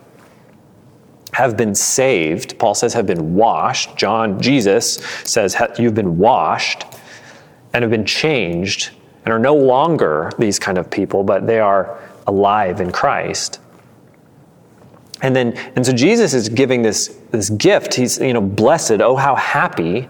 have 1.31 1.55
been 1.55 1.75
saved. 1.75 2.57
Paul 2.59 2.75
says, 2.75 2.93
have 2.93 3.05
been 3.05 3.35
washed. 3.35 3.95
John, 3.95 4.41
Jesus 4.41 4.95
says, 5.23 5.55
you've 5.77 5.95
been 5.95 6.17
washed 6.17 6.85
and 7.73 7.83
have 7.83 7.91
been 7.91 8.05
changed 8.05 8.91
and 9.23 9.33
are 9.33 9.39
no 9.39 9.55
longer 9.55 10.31
these 10.37 10.59
kind 10.59 10.77
of 10.77 10.89
people, 10.89 11.23
but 11.23 11.47
they 11.47 11.59
are 11.59 11.99
alive 12.27 12.81
in 12.81 12.91
Christ. 12.91 13.59
And 15.21 15.35
then, 15.35 15.53
and 15.75 15.85
so 15.85 15.93
Jesus 15.93 16.33
is 16.33 16.49
giving 16.49 16.81
this, 16.81 17.17
this 17.31 17.49
gift. 17.49 17.93
He's, 17.93 18.17
you 18.17 18.33
know, 18.33 18.41
blessed, 18.41 19.01
oh, 19.01 19.15
how 19.15 19.35
happy 19.35 20.09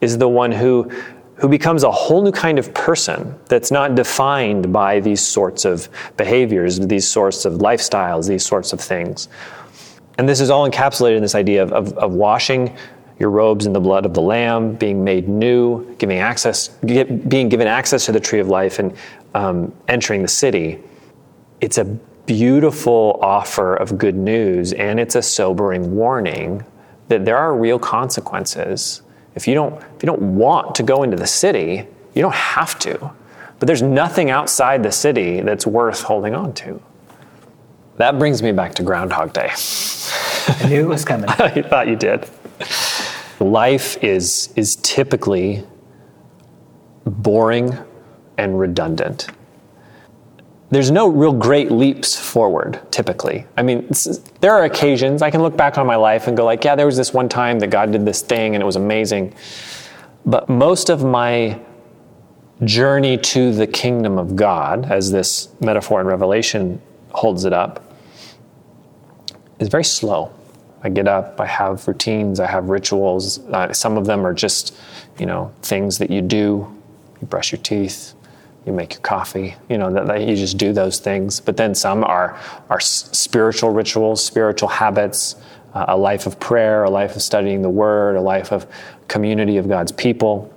is 0.00 0.18
the 0.18 0.28
one 0.28 0.52
who, 0.52 0.90
who 1.36 1.48
becomes 1.48 1.82
a 1.82 1.90
whole 1.90 2.22
new 2.22 2.32
kind 2.32 2.58
of 2.58 2.72
person 2.74 3.38
that's 3.46 3.70
not 3.70 3.94
defined 3.94 4.72
by 4.72 5.00
these 5.00 5.20
sorts 5.20 5.64
of 5.64 5.88
behaviors, 6.16 6.78
these 6.78 7.08
sorts 7.08 7.44
of 7.44 7.54
lifestyles, 7.54 8.28
these 8.28 8.44
sorts 8.44 8.72
of 8.72 8.80
things. 8.80 9.28
And 10.18 10.28
this 10.28 10.40
is 10.40 10.50
all 10.50 10.68
encapsulated 10.68 11.16
in 11.16 11.22
this 11.22 11.34
idea 11.34 11.62
of, 11.62 11.72
of, 11.72 11.92
of 11.98 12.12
washing 12.12 12.76
your 13.18 13.30
robes 13.30 13.66
in 13.66 13.72
the 13.72 13.80
blood 13.80 14.04
of 14.04 14.12
the 14.12 14.20
Lamb, 14.20 14.74
being 14.74 15.02
made 15.02 15.28
new, 15.28 15.94
giving 15.96 16.18
access, 16.18 16.68
get, 16.84 17.28
being 17.28 17.48
given 17.48 17.66
access 17.66 18.06
to 18.06 18.12
the 18.12 18.20
tree 18.20 18.40
of 18.40 18.48
life, 18.48 18.78
and 18.78 18.96
um, 19.34 19.72
entering 19.88 20.22
the 20.22 20.28
city. 20.28 20.80
It's 21.60 21.78
a 21.78 21.98
beautiful 22.26 23.18
offer 23.22 23.74
of 23.74 23.98
good 23.98 24.14
news, 24.14 24.72
and 24.72 24.98
it's 24.98 25.14
a 25.14 25.22
sobering 25.22 25.94
warning 25.94 26.64
that 27.08 27.24
there 27.24 27.36
are 27.36 27.56
real 27.56 27.78
consequences. 27.78 29.02
If 29.34 29.46
you 29.46 29.54
don't, 29.54 29.74
if 29.74 30.02
you 30.02 30.06
don't 30.06 30.36
want 30.36 30.74
to 30.76 30.82
go 30.82 31.02
into 31.02 31.16
the 31.16 31.26
city, 31.26 31.86
you 32.14 32.22
don't 32.22 32.34
have 32.34 32.78
to. 32.80 33.10
But 33.58 33.66
there's 33.66 33.82
nothing 33.82 34.30
outside 34.30 34.82
the 34.82 34.92
city 34.92 35.40
that's 35.40 35.66
worth 35.66 36.02
holding 36.02 36.34
on 36.34 36.52
to. 36.54 36.80
That 37.96 38.18
brings 38.18 38.42
me 38.42 38.52
back 38.52 38.74
to 38.76 38.82
Groundhog 38.82 39.32
Day. 39.32 39.50
I 40.48 40.68
knew 40.68 40.84
it 40.84 40.88
was 40.88 41.04
coming. 41.04 41.28
I 41.38 41.62
thought 41.62 41.88
you 41.88 41.96
did. 41.96 42.28
Life 43.40 44.02
is, 44.02 44.52
is 44.56 44.76
typically 44.76 45.64
boring 47.04 47.76
and 48.36 48.58
redundant 48.58 49.28
there's 50.74 50.90
no 50.90 51.06
real 51.06 51.32
great 51.32 51.70
leaps 51.70 52.18
forward 52.18 52.80
typically. 52.90 53.46
I 53.56 53.62
mean 53.62 53.88
there 54.40 54.52
are 54.52 54.64
occasions 54.64 55.22
i 55.22 55.30
can 55.30 55.40
look 55.40 55.56
back 55.56 55.78
on 55.78 55.86
my 55.86 55.96
life 55.96 56.26
and 56.26 56.36
go 56.36 56.44
like 56.44 56.64
yeah 56.64 56.74
there 56.74 56.86
was 56.86 56.96
this 56.96 57.12
one 57.14 57.28
time 57.28 57.60
that 57.60 57.68
god 57.68 57.92
did 57.92 58.04
this 58.04 58.22
thing 58.22 58.54
and 58.54 58.62
it 58.62 58.66
was 58.66 58.76
amazing. 58.76 59.34
But 60.26 60.48
most 60.48 60.88
of 60.90 61.04
my 61.04 61.60
journey 62.64 63.18
to 63.18 63.52
the 63.52 63.66
kingdom 63.66 64.18
of 64.18 64.36
god 64.36 64.90
as 64.90 65.12
this 65.12 65.48
metaphor 65.60 66.00
in 66.00 66.06
revelation 66.06 66.80
holds 67.10 67.44
it 67.44 67.52
up 67.52 67.92
is 69.60 69.68
very 69.68 69.84
slow. 69.84 70.32
I 70.82 70.88
get 70.88 71.06
up 71.06 71.40
i 71.40 71.46
have 71.46 71.86
routines 71.86 72.40
i 72.40 72.46
have 72.46 72.68
rituals. 72.68 73.38
Uh, 73.46 73.72
some 73.72 73.96
of 73.96 74.06
them 74.06 74.26
are 74.26 74.34
just 74.34 74.76
you 75.18 75.26
know 75.26 75.52
things 75.62 75.98
that 75.98 76.10
you 76.10 76.20
do. 76.20 76.66
You 77.20 77.26
brush 77.28 77.52
your 77.52 77.60
teeth 77.60 78.13
you 78.66 78.72
make 78.72 78.94
your 78.94 79.02
coffee, 79.02 79.54
you 79.68 79.76
know, 79.76 79.92
that, 79.92 80.06
that, 80.06 80.22
you 80.22 80.36
just 80.36 80.56
do 80.56 80.72
those 80.72 80.98
things. 80.98 81.40
But 81.40 81.56
then 81.56 81.74
some 81.74 82.02
are, 82.04 82.38
are 82.70 82.80
spiritual 82.80 83.70
rituals, 83.70 84.24
spiritual 84.24 84.68
habits, 84.68 85.36
uh, 85.74 85.86
a 85.88 85.96
life 85.96 86.26
of 86.26 86.40
prayer, 86.40 86.84
a 86.84 86.90
life 86.90 87.14
of 87.14 87.22
studying 87.22 87.62
the 87.62 87.68
word, 87.68 88.16
a 88.16 88.20
life 88.20 88.52
of 88.52 88.66
community 89.08 89.58
of 89.58 89.68
God's 89.68 89.92
people. 89.92 90.50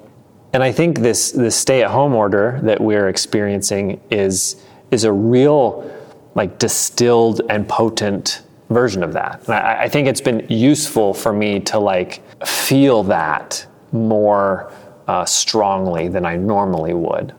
And 0.53 0.63
I 0.63 0.71
think 0.71 0.99
this, 0.99 1.31
this 1.31 1.55
stay 1.55 1.83
at 1.83 1.91
home 1.91 2.13
order 2.13 2.59
that 2.63 2.79
we're 2.79 3.09
experiencing 3.09 3.99
is, 4.09 4.63
is 4.91 5.03
a 5.03 5.11
real, 5.11 5.93
like, 6.35 6.59
distilled 6.59 7.41
and 7.49 7.67
potent 7.67 8.43
version 8.69 9.03
of 9.03 9.13
that. 9.13 9.41
And 9.45 9.55
I, 9.55 9.83
I 9.83 9.89
think 9.89 10.07
it's 10.07 10.21
been 10.21 10.45
useful 10.47 11.13
for 11.13 11.33
me 11.33 11.59
to, 11.61 11.79
like, 11.79 12.21
feel 12.45 13.03
that 13.03 13.67
more 13.91 14.71
uh, 15.07 15.25
strongly 15.25 16.07
than 16.07 16.25
I 16.25 16.37
normally 16.37 16.93
would 16.93 17.33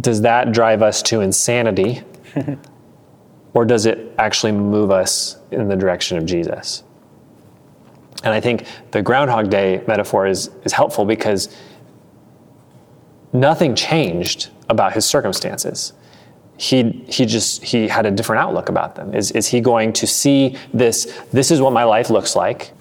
does 0.00 0.22
that 0.22 0.52
drive 0.52 0.82
us 0.82 1.02
to 1.02 1.20
insanity? 1.20 2.02
or 3.54 3.64
does 3.64 3.86
it 3.86 4.12
actually 4.18 4.52
move 4.52 4.90
us 4.90 5.36
in 5.50 5.68
the 5.68 5.76
direction 5.76 6.16
of 6.16 6.24
Jesus? 6.24 6.82
And 8.24 8.32
I 8.32 8.40
think 8.40 8.66
the 8.92 9.02
Groundhog 9.02 9.50
Day 9.50 9.82
metaphor 9.86 10.26
is, 10.26 10.50
is 10.64 10.72
helpful 10.72 11.04
because 11.04 11.54
nothing 13.32 13.74
changed 13.74 14.50
about 14.68 14.92
his 14.92 15.04
circumstances. 15.04 15.92
He, 16.56 17.04
he 17.08 17.26
just 17.26 17.64
he 17.64 17.88
had 17.88 18.06
a 18.06 18.10
different 18.10 18.40
outlook 18.40 18.68
about 18.68 18.94
them. 18.94 19.14
Is, 19.14 19.32
is 19.32 19.48
he 19.48 19.60
going 19.60 19.92
to 19.94 20.06
see 20.06 20.56
this, 20.72 21.20
this 21.32 21.50
is 21.50 21.60
what 21.60 21.72
my 21.72 21.84
life 21.84 22.08
looks 22.10 22.36
like, 22.36 22.72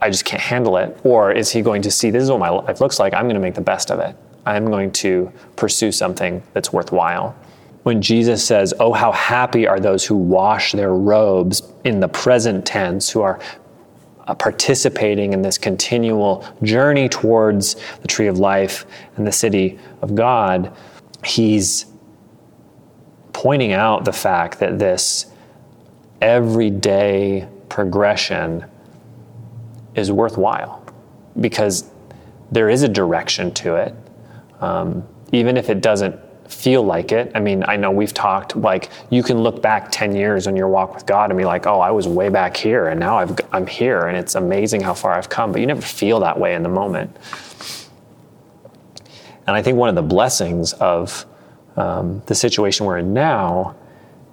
I 0.00 0.10
just 0.10 0.24
can't 0.24 0.42
handle 0.42 0.76
it? 0.76 0.98
Or 1.04 1.32
is 1.32 1.50
he 1.50 1.62
going 1.62 1.82
to 1.82 1.90
see 1.90 2.10
this 2.10 2.22
is 2.24 2.30
what 2.30 2.40
my 2.40 2.48
life 2.48 2.80
looks 2.80 2.98
like, 2.98 3.14
I'm 3.14 3.24
going 3.24 3.34
to 3.34 3.40
make 3.40 3.54
the 3.54 3.60
best 3.60 3.90
of 3.90 4.00
it? 4.00 4.16
I'm 4.48 4.66
going 4.66 4.92
to 4.92 5.30
pursue 5.56 5.92
something 5.92 6.42
that's 6.54 6.72
worthwhile. 6.72 7.36
When 7.82 8.00
Jesus 8.00 8.42
says, 8.44 8.72
Oh, 8.80 8.92
how 8.92 9.12
happy 9.12 9.66
are 9.66 9.78
those 9.78 10.06
who 10.06 10.16
wash 10.16 10.72
their 10.72 10.94
robes 10.94 11.62
in 11.84 12.00
the 12.00 12.08
present 12.08 12.64
tense, 12.64 13.10
who 13.10 13.20
are 13.20 13.38
uh, 14.26 14.34
participating 14.34 15.34
in 15.34 15.42
this 15.42 15.58
continual 15.58 16.46
journey 16.62 17.08
towards 17.08 17.76
the 18.00 18.08
tree 18.08 18.26
of 18.26 18.38
life 18.38 18.86
and 19.16 19.26
the 19.26 19.32
city 19.32 19.78
of 20.00 20.14
God, 20.14 20.74
he's 21.24 21.84
pointing 23.34 23.72
out 23.72 24.06
the 24.06 24.12
fact 24.12 24.60
that 24.60 24.78
this 24.78 25.26
everyday 26.22 27.46
progression 27.68 28.64
is 29.94 30.10
worthwhile 30.10 30.82
because 31.38 31.90
there 32.50 32.70
is 32.70 32.82
a 32.82 32.88
direction 32.88 33.52
to 33.52 33.76
it. 33.76 33.94
Um, 34.60 35.06
even 35.32 35.56
if 35.56 35.70
it 35.70 35.80
doesn't 35.80 36.18
feel 36.48 36.82
like 36.82 37.12
it. 37.12 37.30
I 37.34 37.40
mean, 37.40 37.62
I 37.68 37.76
know 37.76 37.90
we've 37.90 38.14
talked 38.14 38.56
like 38.56 38.90
you 39.10 39.22
can 39.22 39.38
look 39.38 39.60
back 39.62 39.88
10 39.90 40.16
years 40.16 40.46
on 40.46 40.56
your 40.56 40.68
walk 40.68 40.94
with 40.94 41.06
God 41.06 41.30
and 41.30 41.38
be 41.38 41.44
like, 41.44 41.66
oh, 41.66 41.80
I 41.80 41.90
was 41.90 42.08
way 42.08 42.30
back 42.30 42.56
here 42.56 42.88
and 42.88 42.98
now 42.98 43.18
I've, 43.18 43.38
I'm 43.52 43.66
here 43.66 44.06
and 44.06 44.16
it's 44.16 44.34
amazing 44.34 44.80
how 44.80 44.94
far 44.94 45.12
I've 45.12 45.28
come, 45.28 45.52
but 45.52 45.60
you 45.60 45.66
never 45.66 45.82
feel 45.82 46.20
that 46.20 46.38
way 46.38 46.54
in 46.54 46.62
the 46.62 46.68
moment. 46.68 47.14
And 49.46 49.56
I 49.56 49.62
think 49.62 49.78
one 49.78 49.88
of 49.88 49.94
the 49.94 50.02
blessings 50.02 50.72
of 50.74 51.26
um, 51.76 52.22
the 52.26 52.34
situation 52.34 52.86
we're 52.86 52.98
in 52.98 53.12
now 53.12 53.76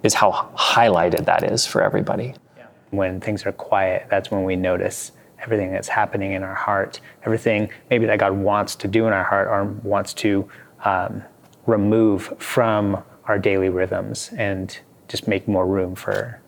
is 0.02 0.14
how 0.14 0.50
highlighted 0.56 1.24
that 1.26 1.42
is 1.42 1.66
for 1.66 1.82
everybody. 1.82 2.34
Yeah. 2.56 2.66
When 2.90 3.20
things 3.20 3.44
are 3.46 3.52
quiet, 3.52 4.06
that's 4.10 4.30
when 4.30 4.44
we 4.44 4.56
notice 4.56 5.12
everything 5.40 5.70
that's 5.72 5.88
happening 5.88 6.32
in 6.32 6.42
our 6.42 6.54
heart, 6.54 7.00
everything 7.24 7.68
maybe 7.90 8.06
that 8.06 8.18
God 8.18 8.32
wants 8.32 8.74
to 8.76 8.88
do 8.88 9.06
in 9.06 9.12
our 9.12 9.24
heart 9.24 9.48
or 9.48 9.64
wants 9.82 10.14
to 10.14 10.48
um, 10.84 11.22
remove 11.66 12.32
from 12.38 13.02
our 13.26 13.38
daily 13.38 13.68
rhythms 13.68 14.30
and 14.36 14.78
just 15.08 15.28
make 15.28 15.46
more 15.46 15.66
room 15.66 15.94
for 15.94 16.40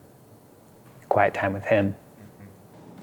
quiet 1.08 1.34
time 1.34 1.52
with 1.52 1.64
Him. 1.64 1.94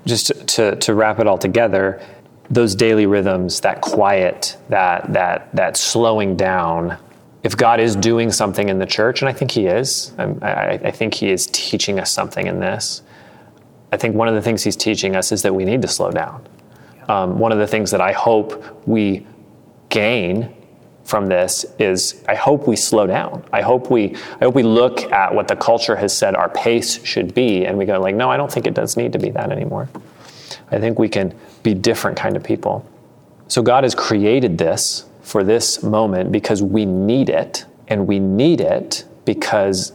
Just 0.05 0.27
to, 0.27 0.33
to, 0.33 0.75
to 0.77 0.93
wrap 0.93 1.19
it 1.19 1.27
all 1.27 1.37
together, 1.37 2.01
those 2.49 2.75
daily 2.75 3.05
rhythms, 3.05 3.61
that 3.61 3.81
quiet, 3.81 4.57
that, 4.69 5.11
that, 5.13 5.53
that 5.55 5.77
slowing 5.77 6.35
down, 6.35 6.97
if 7.43 7.57
God 7.57 7.79
is 7.79 7.95
doing 7.95 8.31
something 8.31 8.69
in 8.69 8.79
the 8.79 8.85
church, 8.85 9.21
and 9.21 9.29
I 9.29 9.33
think 9.33 9.51
He 9.51 9.67
is, 9.67 10.13
I, 10.17 10.79
I 10.83 10.91
think 10.91 11.13
He 11.13 11.31
is 11.31 11.47
teaching 11.47 11.99
us 11.99 12.11
something 12.11 12.47
in 12.47 12.59
this. 12.59 13.01
I 13.95 13.97
think 13.97 14.13
one 14.13 14.27
of 14.27 14.35
the 14.35 14.41
things 14.41 14.61
He's 14.61 14.75
teaching 14.75 15.15
us 15.15 15.31
is 15.31 15.41
that 15.43 15.55
we 15.55 15.63
need 15.63 15.81
to 15.83 15.87
slow 15.87 16.11
down. 16.11 16.45
Um, 17.07 17.39
one 17.39 17.53
of 17.53 17.59
the 17.59 17.65
things 17.65 17.91
that 17.91 18.01
I 18.01 18.11
hope 18.11 18.85
we 18.85 19.25
gain 19.87 20.53
from 21.05 21.27
this 21.27 21.65
is 21.79 22.21
I 22.27 22.35
hope 22.35 22.67
we 22.67 22.75
slow 22.75 23.07
down. 23.07 23.45
I 23.53 23.61
hope 23.61 23.89
we 23.89 24.13
I 24.41 24.43
hope 24.43 24.53
we 24.53 24.63
look 24.63 25.09
at 25.13 25.33
what 25.33 25.47
the 25.47 25.55
culture 25.55 25.95
has 25.95 26.17
said 26.17 26.35
our 26.35 26.49
pace 26.49 27.01
should 27.05 27.33
be 27.33 27.65
and 27.65 27.77
we 27.77 27.85
go 27.85 27.97
like 28.01 28.15
no, 28.15 28.29
I 28.29 28.35
don't 28.35 28.51
think 28.51 28.67
it 28.67 28.73
does 28.73 28.97
need 28.97 29.13
to 29.13 29.19
be 29.19 29.29
that 29.29 29.49
anymore. 29.49 29.87
I 30.71 30.79
think 30.79 30.99
we 30.99 31.07
can 31.07 31.33
be 31.63 31.73
different 31.73 32.17
kind 32.17 32.35
of 32.35 32.43
people. 32.43 32.85
So 33.47 33.61
God 33.61 33.85
has 33.85 33.95
created 33.95 34.57
this 34.57 35.05
for 35.21 35.41
this 35.41 35.83
moment 35.83 36.33
because 36.33 36.61
we 36.61 36.85
need 36.85 37.29
it 37.29 37.63
and 37.87 38.07
we 38.07 38.19
need 38.19 38.59
it 38.59 39.05
because 39.23 39.93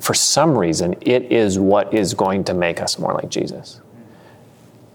for 0.00 0.14
some 0.14 0.56
reason 0.56 0.94
it 1.00 1.32
is 1.32 1.58
what 1.58 1.92
is 1.94 2.14
going 2.14 2.44
to 2.44 2.54
make 2.54 2.80
us 2.80 2.98
more 2.98 3.14
like 3.14 3.28
Jesus. 3.28 3.80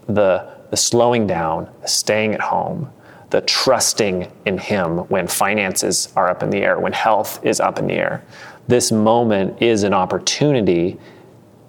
The 0.06 0.52
the 0.72 0.76
slowing 0.78 1.26
down, 1.26 1.70
the 1.82 1.86
staying 1.86 2.32
at 2.32 2.40
home, 2.40 2.90
the 3.28 3.42
trusting 3.42 4.32
in 4.46 4.56
Him 4.56 5.00
when 5.10 5.26
finances 5.26 6.10
are 6.16 6.30
up 6.30 6.42
in 6.42 6.48
the 6.48 6.62
air, 6.62 6.80
when 6.80 6.94
health 6.94 7.44
is 7.44 7.60
up 7.60 7.78
in 7.78 7.86
the 7.86 7.92
air. 7.92 8.24
This 8.68 8.90
moment 8.90 9.60
is 9.60 9.82
an 9.82 9.92
opportunity, 9.92 10.98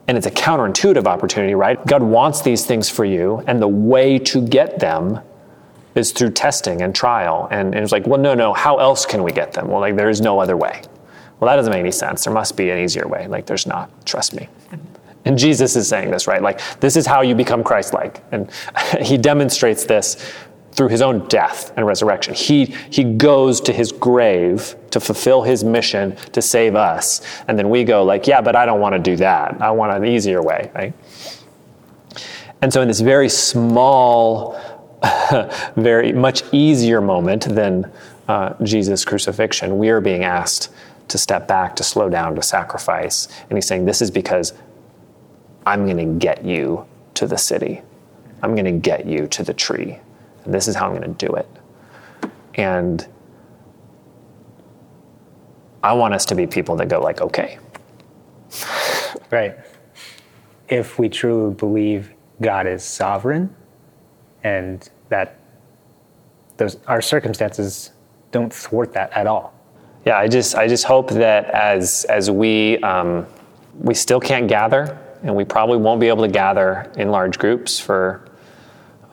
and 0.08 0.18
it's 0.18 0.26
a 0.26 0.32
counterintuitive 0.32 1.06
opportunity, 1.06 1.54
right? 1.54 1.86
God 1.86 2.02
wants 2.02 2.42
these 2.44 2.66
things 2.66 2.90
for 2.90 3.04
you, 3.04 3.44
and 3.46 3.62
the 3.62 3.68
way 3.68 4.20
to 4.20 4.42
get 4.42 4.80
them 4.80 5.20
is 5.94 6.14
through 6.14 6.32
testing 6.32 6.82
and 6.82 6.96
trial. 6.96 7.50
And, 7.52 7.76
and 7.76 7.84
it's 7.84 7.92
like, 7.92 8.08
well, 8.08 8.22
no, 8.22 8.34
no, 8.34 8.54
how 8.54 8.78
else 8.78 9.06
can 9.06 9.22
we 9.22 9.34
get 9.34 9.52
them? 9.52 9.68
Well, 9.68 9.82
like, 9.82 9.98
there 9.98 10.10
is 10.10 10.22
no 10.22 10.40
other 10.40 10.56
way. 10.56 10.82
Well, 11.40 11.50
that 11.50 11.56
doesn't 11.56 11.72
make 11.72 11.80
any 11.80 11.92
sense. 11.92 12.24
There 12.24 12.34
must 12.34 12.56
be 12.56 12.70
an 12.70 12.78
easier 12.78 13.08
way. 13.08 13.28
Like, 13.28 13.46
there's 13.46 13.68
not. 13.68 14.06
Trust 14.06 14.34
me. 14.34 14.48
And 15.26 15.38
Jesus 15.38 15.76
is 15.76 15.88
saying 15.88 16.12
this, 16.12 16.28
right? 16.28 16.42
Like, 16.42 16.60
this 16.80 16.96
is 16.96 17.06
how 17.06 17.22
you 17.22 17.36
become 17.36 17.64
Christ 17.64 17.94
like. 17.94 18.22
And 18.32 18.50
he 19.02 19.18
demonstrates 19.18 19.86
this 19.86 20.34
through 20.74 20.88
his 20.88 21.02
own 21.02 21.28
death 21.28 21.72
and 21.78 21.86
resurrection. 21.86 22.34
He, 22.34 22.66
he 22.90 23.04
goes 23.04 23.62
to 23.62 23.74
his 23.74 23.92
grave 23.92 24.76
to 24.92 25.00
fulfill 25.00 25.44
his 25.44 25.64
mission 25.64 26.16
to 26.32 26.42
save 26.42 26.76
us. 26.76 27.22
And 27.48 27.58
then 27.58 27.70
we 27.70 27.84
go, 27.84 28.04
like, 28.04 28.28
yeah, 28.28 28.42
but 28.42 28.56
I 28.56 28.66
don't 28.66 28.80
want 28.80 28.94
to 28.94 29.00
do 29.00 29.16
that. 29.18 29.62
I 29.62 29.72
want 29.72 29.94
an 29.94 30.06
easier 30.06 30.42
way, 30.42 30.72
right? 30.74 30.94
And 32.62 32.72
so, 32.72 32.82
in 32.82 32.88
this 32.88 33.02
very 33.02 33.28
small, 33.28 34.58
very 35.76 36.14
much 36.14 36.44
easier 36.54 37.02
moment 37.02 37.44
than 37.44 37.92
uh, 38.30 38.54
Jesus' 38.64 39.04
crucifixion, 39.04 39.78
we 39.78 39.90
are 39.90 40.00
being 40.00 40.24
asked 40.24 40.70
to 41.08 41.18
step 41.18 41.48
back, 41.48 41.76
to 41.76 41.84
slow 41.84 42.10
down, 42.10 42.36
to 42.36 42.42
sacrifice. 42.42 43.28
And 43.50 43.58
he's 43.58 43.68
saying, 43.68 43.86
This 43.86 44.02
is 44.02 44.12
because 44.12 44.54
I'm 45.66 45.86
going 45.86 45.98
to 45.98 46.20
get 46.20 46.44
you 46.44 46.86
to 47.16 47.28
the 47.28 47.38
city. 47.38 47.82
I'm 48.42 48.56
going 48.56 48.66
to 48.66 48.72
get 48.72 49.06
you 49.06 49.28
to 49.28 49.44
the 49.44 49.54
tree. 49.54 50.00
And 50.44 50.54
this 50.54 50.68
is 50.68 50.76
how 50.76 50.88
I'm 50.88 50.98
going 50.98 51.16
to 51.16 51.26
do 51.26 51.34
it. 51.36 51.48
And 52.56 53.08
I 55.82 55.94
want 55.94 56.14
us 56.14 56.26
to 56.26 56.36
be 56.36 56.48
people 56.48 56.76
that 56.78 56.88
go 56.88 57.02
like, 57.02 57.22
okay. 57.22 57.60
Right. 59.32 59.58
If 60.70 61.00
we 61.00 61.10
truly 61.10 61.54
believe 61.54 62.14
God 62.42 62.68
is 62.68 62.84
sovereign 62.84 63.56
and 64.44 64.90
that 65.10 65.40
those 66.58 66.78
our 66.88 67.02
circumstances 67.02 67.92
don't 68.32 68.54
thwart 68.54 68.94
that 68.94 69.12
at 69.14 69.28
all. 69.28 69.53
Yeah, 70.06 70.18
I 70.18 70.28
just 70.28 70.56
I 70.56 70.68
just 70.68 70.84
hope 70.84 71.10
that 71.12 71.50
as 71.52 72.06
as 72.06 72.30
we 72.30 72.78
um, 72.80 73.26
we 73.80 73.94
still 73.94 74.20
can't 74.20 74.48
gather, 74.48 74.98
and 75.24 75.36
we 75.36 75.46
probably 75.46 75.78
won't 75.78 76.00
be 76.00 76.08
able 76.08 76.24
to 76.24 76.32
gather 76.32 76.92
in 76.98 77.10
large 77.10 77.40
groups 77.40 77.80
for 77.80 78.30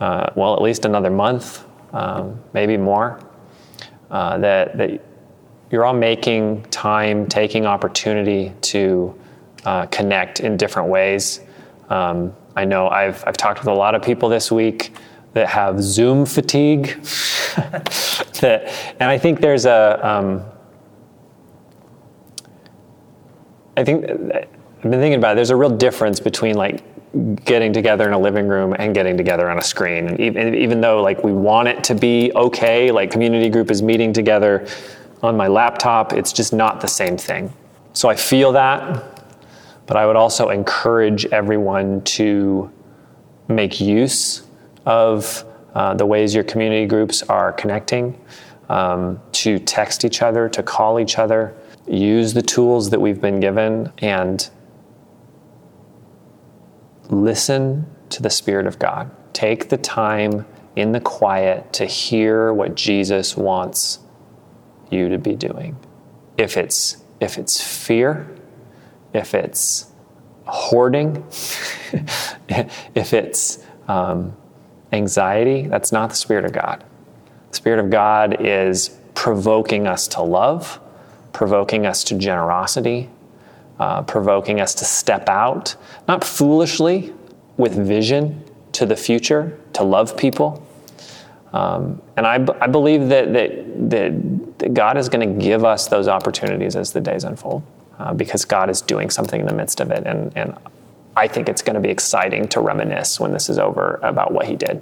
uh, 0.00 0.30
well, 0.34 0.54
at 0.54 0.62
least 0.62 0.86
another 0.86 1.10
month, 1.10 1.64
um, 1.92 2.40
maybe 2.54 2.76
more, 2.76 3.20
uh, 4.10 4.38
that, 4.38 4.76
that 4.78 5.04
you're 5.70 5.84
all 5.84 5.94
making 5.94 6.62
time, 6.64 7.26
taking 7.26 7.66
opportunity 7.66 8.52
to 8.62 9.14
uh, 9.64 9.86
connect 9.86 10.40
in 10.40 10.56
different 10.56 10.88
ways. 10.88 11.40
Um, 11.90 12.34
I 12.56 12.64
know 12.64 12.88
I've, 12.88 13.22
I've 13.26 13.36
talked 13.36 13.60
with 13.60 13.68
a 13.68 13.74
lot 13.74 13.94
of 13.94 14.02
people 14.02 14.28
this 14.28 14.50
week 14.50 14.94
that 15.34 15.46
have 15.48 15.82
Zoom 15.82 16.24
fatigue. 16.24 16.86
that, 18.40 18.72
and 18.98 19.10
I 19.10 19.18
think 19.18 19.40
there's 19.40 19.66
a, 19.66 20.00
um, 20.02 20.44
I 23.80 23.84
think 23.84 24.04
I've 24.04 24.82
been 24.82 24.90
thinking 24.90 25.14
about 25.14 25.32
it, 25.32 25.36
there's 25.36 25.50
a 25.50 25.56
real 25.56 25.74
difference 25.74 26.20
between 26.20 26.54
like 26.54 26.84
getting 27.44 27.72
together 27.72 28.06
in 28.06 28.12
a 28.12 28.18
living 28.18 28.46
room 28.46 28.74
and 28.78 28.94
getting 28.94 29.16
together 29.16 29.50
on 29.50 29.56
a 29.58 29.62
screen. 29.62 30.06
And 30.06 30.20
even, 30.20 30.54
even 30.54 30.80
though 30.82 31.02
like 31.02 31.24
we 31.24 31.32
want 31.32 31.68
it 31.68 31.82
to 31.84 31.94
be 31.94 32.30
okay, 32.34 32.90
like 32.90 33.10
community 33.10 33.48
group 33.48 33.70
is 33.70 33.82
meeting 33.82 34.12
together 34.12 34.66
on 35.22 35.34
my 35.34 35.48
laptop, 35.48 36.12
it's 36.12 36.30
just 36.32 36.52
not 36.52 36.82
the 36.82 36.86
same 36.86 37.16
thing. 37.16 37.52
So 37.94 38.10
I 38.10 38.16
feel 38.16 38.52
that, 38.52 39.24
but 39.86 39.96
I 39.96 40.06
would 40.06 40.16
also 40.16 40.50
encourage 40.50 41.24
everyone 41.26 42.02
to 42.02 42.70
make 43.48 43.80
use 43.80 44.46
of 44.84 45.44
uh, 45.74 45.94
the 45.94 46.04
ways 46.04 46.34
your 46.34 46.44
community 46.44 46.86
groups 46.86 47.22
are 47.24 47.52
connecting, 47.52 48.20
um, 48.68 49.20
to 49.32 49.58
text 49.58 50.04
each 50.04 50.20
other, 50.20 50.50
to 50.50 50.62
call 50.62 51.00
each 51.00 51.18
other, 51.18 51.54
use 51.90 52.34
the 52.34 52.42
tools 52.42 52.90
that 52.90 53.00
we've 53.00 53.20
been 53.20 53.40
given, 53.40 53.92
and 53.98 54.48
listen 57.08 57.86
to 58.10 58.22
the 58.22 58.30
Spirit 58.30 58.66
of 58.66 58.78
God. 58.78 59.10
Take 59.32 59.68
the 59.68 59.76
time 59.76 60.46
in 60.76 60.92
the 60.92 61.00
quiet 61.00 61.72
to 61.74 61.86
hear 61.86 62.52
what 62.52 62.74
Jesus 62.74 63.36
wants 63.36 63.98
you 64.90 65.08
to 65.08 65.18
be 65.18 65.34
doing. 65.34 65.76
If 66.36 66.56
it's 66.56 67.02
if 67.20 67.36
it's 67.36 67.60
fear, 67.60 68.28
if 69.12 69.34
it's 69.34 69.86
hoarding, 70.46 71.24
if 72.48 73.12
it's 73.12 73.64
um, 73.88 74.36
anxiety, 74.92 75.66
that's 75.66 75.92
not 75.92 76.10
the 76.10 76.16
Spirit 76.16 76.44
of 76.44 76.52
God. 76.52 76.84
The 77.50 77.56
Spirit 77.56 77.84
of 77.84 77.90
God 77.90 78.40
is 78.40 78.98
provoking 79.14 79.86
us 79.86 80.08
to 80.08 80.22
love, 80.22 80.80
provoking 81.32 81.86
us 81.86 82.04
to 82.04 82.14
generosity, 82.16 83.08
uh, 83.78 84.02
provoking 84.02 84.60
us 84.60 84.74
to 84.74 84.84
step 84.84 85.28
out, 85.28 85.76
not 86.06 86.24
foolishly, 86.24 87.12
with 87.56 87.74
vision 87.74 88.42
to 88.72 88.86
the 88.86 88.96
future, 88.96 89.58
to 89.74 89.82
love 89.82 90.16
people. 90.16 90.66
Um, 91.52 92.00
and 92.16 92.26
I, 92.26 92.38
b- 92.38 92.52
I 92.60 92.66
believe 92.66 93.08
that, 93.08 93.32
that, 93.32 93.90
that, 93.90 94.58
that 94.58 94.74
God 94.74 94.96
is 94.96 95.08
going 95.08 95.28
to 95.28 95.44
give 95.44 95.64
us 95.64 95.88
those 95.88 96.08
opportunities 96.08 96.76
as 96.76 96.92
the 96.92 97.00
days 97.00 97.24
unfold 97.24 97.62
uh, 97.98 98.14
because 98.14 98.44
God 98.44 98.70
is 98.70 98.80
doing 98.80 99.10
something 99.10 99.40
in 99.40 99.46
the 99.46 99.54
midst 99.54 99.80
of 99.80 99.90
it. 99.90 100.06
And, 100.06 100.32
and 100.36 100.56
I 101.16 101.26
think 101.28 101.48
it's 101.48 101.62
going 101.62 101.74
to 101.74 101.80
be 101.80 101.90
exciting 101.90 102.48
to 102.48 102.60
reminisce 102.60 103.18
when 103.18 103.32
this 103.32 103.48
is 103.48 103.58
over 103.58 103.98
about 104.02 104.32
what 104.32 104.46
He 104.46 104.56
did. 104.56 104.80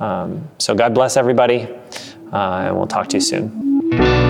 Um, 0.00 0.48
so, 0.58 0.74
God 0.74 0.94
bless 0.94 1.16
everybody, 1.16 1.68
uh, 2.32 2.64
and 2.66 2.76
we'll 2.76 2.86
talk 2.86 3.08
to 3.08 3.16
you 3.18 3.20
soon. 3.20 4.29